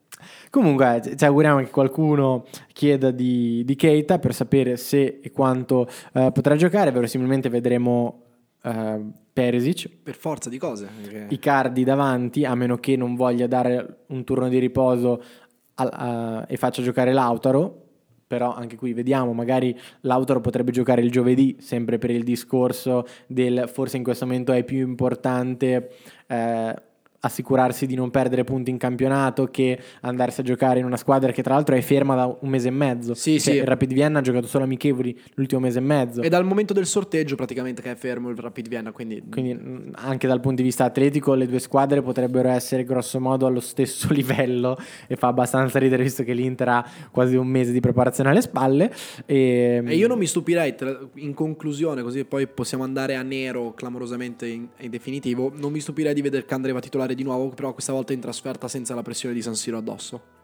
[0.49, 6.31] Comunque, ci auguriamo che qualcuno chieda di, di Keita per sapere se e quanto uh,
[6.31, 6.91] potrà giocare.
[6.91, 8.23] Verosimilmente vedremo
[8.63, 9.89] uh, Perisic.
[10.03, 10.87] Per forza di cose.
[11.01, 11.27] Perché...
[11.29, 15.21] I cardi davanti, a meno che non voglia dare un turno di riposo
[15.75, 17.85] al, uh, e faccia giocare Lautaro.
[18.29, 23.67] Però anche qui vediamo, magari Lautaro potrebbe giocare il giovedì, sempre per il discorso del
[23.67, 25.89] forse in questo momento è più importante
[26.27, 26.75] eh,
[27.21, 31.43] assicurarsi di non perdere punti in campionato che andarsi a giocare in una squadra che
[31.43, 33.13] tra l'altro è ferma da un mese e mezzo.
[33.13, 33.53] Sì, sì.
[33.53, 36.21] Il Rapid Vienna ha giocato solo amichevoli l'ultimo mese e mezzo.
[36.21, 38.91] E dal momento del sorteggio praticamente che è fermo il Rapid Vienna.
[38.91, 39.23] Quindi...
[39.29, 43.59] quindi anche dal punto di vista atletico le due squadre potrebbero essere grosso modo allo
[43.59, 48.29] stesso livello e fa abbastanza ridere visto che l'Inter ha quasi un mese di preparazione
[48.29, 48.91] alle spalle.
[49.25, 50.75] E, e io non mi stupirei,
[51.15, 56.13] in conclusione, così poi possiamo andare a nero clamorosamente in, in definitivo, non mi stupirei
[56.13, 59.33] di vedere Candreva titolare giocare di nuovo, però questa volta in trasferta senza la pressione
[59.33, 60.37] di San Siro addosso.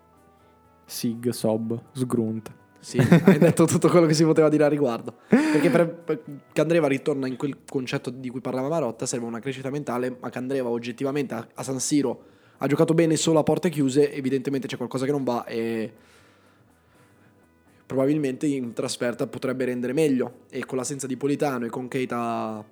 [0.86, 2.54] Sig, Sob, Sgrunt.
[2.80, 5.16] Sì, hai detto tutto quello che si poteva dire a riguardo.
[5.28, 9.70] Perché per, per Candreva ritorna in quel concetto di cui parlava Marotta, serve una crescita
[9.70, 14.14] mentale, ma Candreva oggettivamente a, a San Siro ha giocato bene solo a porte chiuse,
[14.14, 15.92] evidentemente c'è qualcosa che non va e
[17.86, 22.64] probabilmente in trasferta potrebbe rendere meglio e con l'assenza di Politano e con Keita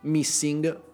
[0.00, 0.89] missing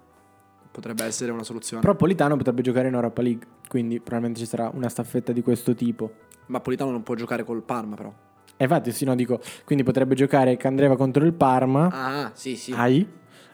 [0.77, 1.81] potrebbe essere una soluzione.
[1.81, 5.75] Però Politano potrebbe giocare in Europa League, quindi probabilmente ci sarà una staffetta di questo
[5.75, 6.13] tipo.
[6.47, 8.11] Ma Politano non può giocare col Parma però.
[8.11, 11.89] E eh, infatti, sì, no, dico, quindi potrebbe giocare Candreva contro il Parma.
[11.91, 12.73] Ah, sì, sì.
[12.73, 13.09] Ai,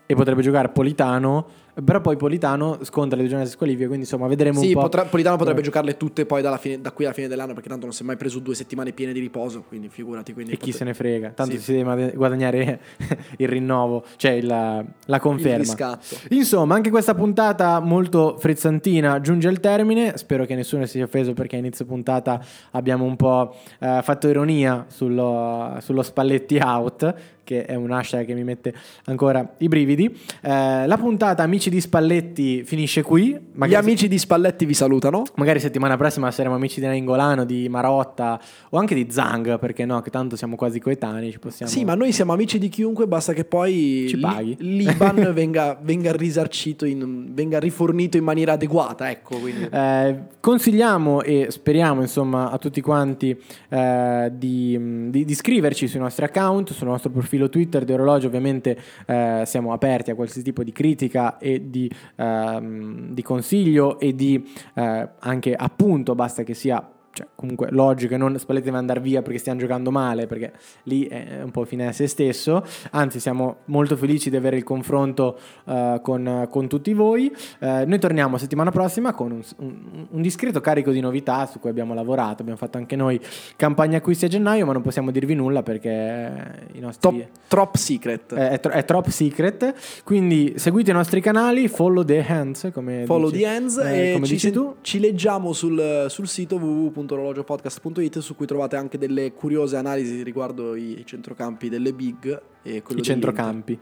[0.04, 4.26] e potrebbe giocare Politano però poi Politano sconta le due giornate di squalifica, quindi insomma
[4.26, 4.80] vedremo sì, un po'.
[4.80, 5.64] Potrà, Politano potrebbe eh.
[5.64, 8.16] giocarle tutte poi fine, da qui alla fine dell'anno, perché tanto non si è mai
[8.16, 10.34] preso due settimane piene di riposo, quindi figurati.
[10.34, 11.62] Quindi e chi se ne frega, tanto sì.
[11.62, 12.80] si deve guadagnare
[13.38, 15.56] il rinnovo, cioè la, la conferma.
[15.56, 16.16] Il riscatto.
[16.28, 21.32] Insomma, anche questa puntata molto frizzantina giunge al termine, spero che nessuno si sia offeso
[21.32, 27.14] perché a inizio puntata abbiamo un po' eh, fatto ironia sullo, sullo Spalletti out,
[27.53, 28.72] che è un hashtag che mi mette
[29.05, 30.07] ancora i brividi.
[30.40, 33.38] Eh, la puntata Amici di Spalletti finisce qui.
[33.53, 35.24] Magari Gli amici di Spalletti vi salutano.
[35.34, 38.40] Magari settimana prossima saremo amici di Naingolano, di Marotta
[38.70, 41.36] o anche di Zang, perché no, che tanto siamo quasi coetanei.
[41.38, 41.70] Possiamo...
[41.70, 44.57] Sì, ma noi siamo amici di chiunque, basta che poi ci paghi.
[44.61, 49.11] l'Iban venga, venga, risarcito, in, venga rifornito in maniera adeguata.
[49.11, 53.38] Ecco, eh, consigliamo e speriamo insomma a tutti quanti
[53.68, 58.26] eh, di, di, di iscriverci sui nostri account, sul nostro profilo profilo Twitter di Orologio
[58.26, 64.14] ovviamente eh, siamo aperti a qualsiasi tipo di critica e di, ehm, di consiglio e
[64.14, 69.00] di eh, anche appunto, basta che sia cioè, comunque logico e non Spalletti deve andare
[69.00, 70.52] via perché stiamo giocando male, perché
[70.84, 72.64] lì è un po' fine a se stesso.
[72.92, 77.30] Anzi, siamo molto felici di avere il confronto uh, con, con, tutti voi.
[77.58, 81.68] Uh, noi torniamo settimana prossima con un, un, un, discreto carico di novità su cui
[81.68, 82.40] abbiamo lavorato.
[82.40, 83.20] Abbiamo fatto anche noi
[83.56, 87.18] campagna acquisti a gennaio, ma non possiamo dirvi nulla perché i nostri...
[87.18, 88.34] Top, trop secret.
[88.34, 90.02] È, è, tro- è trop secret.
[90.02, 94.12] Quindi seguite i nostri canali, follow the hands, come follow dici, the hands eh, e
[94.14, 94.76] come ci, dici tu.
[94.80, 100.74] ci leggiamo sul, sul sito www www.orologiopodcast.it su cui trovate anche delle curiose analisi riguardo
[100.74, 103.80] i centrocampi delle big e quello I centrocampi.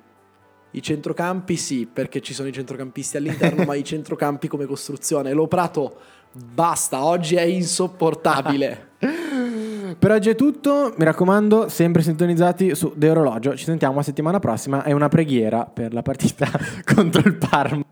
[0.72, 5.32] I centrocampi sì, perché ci sono i centrocampisti all'interno, ma i centrocampi come costruzione.
[5.32, 5.96] Lo Prato,
[6.32, 8.88] basta, oggi è insopportabile.
[9.98, 13.56] per oggi è tutto, mi raccomando, sempre sintonizzati su De Orologio.
[13.56, 14.84] Ci sentiamo la settimana prossima.
[14.84, 16.48] È una preghiera per la partita
[16.94, 17.84] contro il Parma.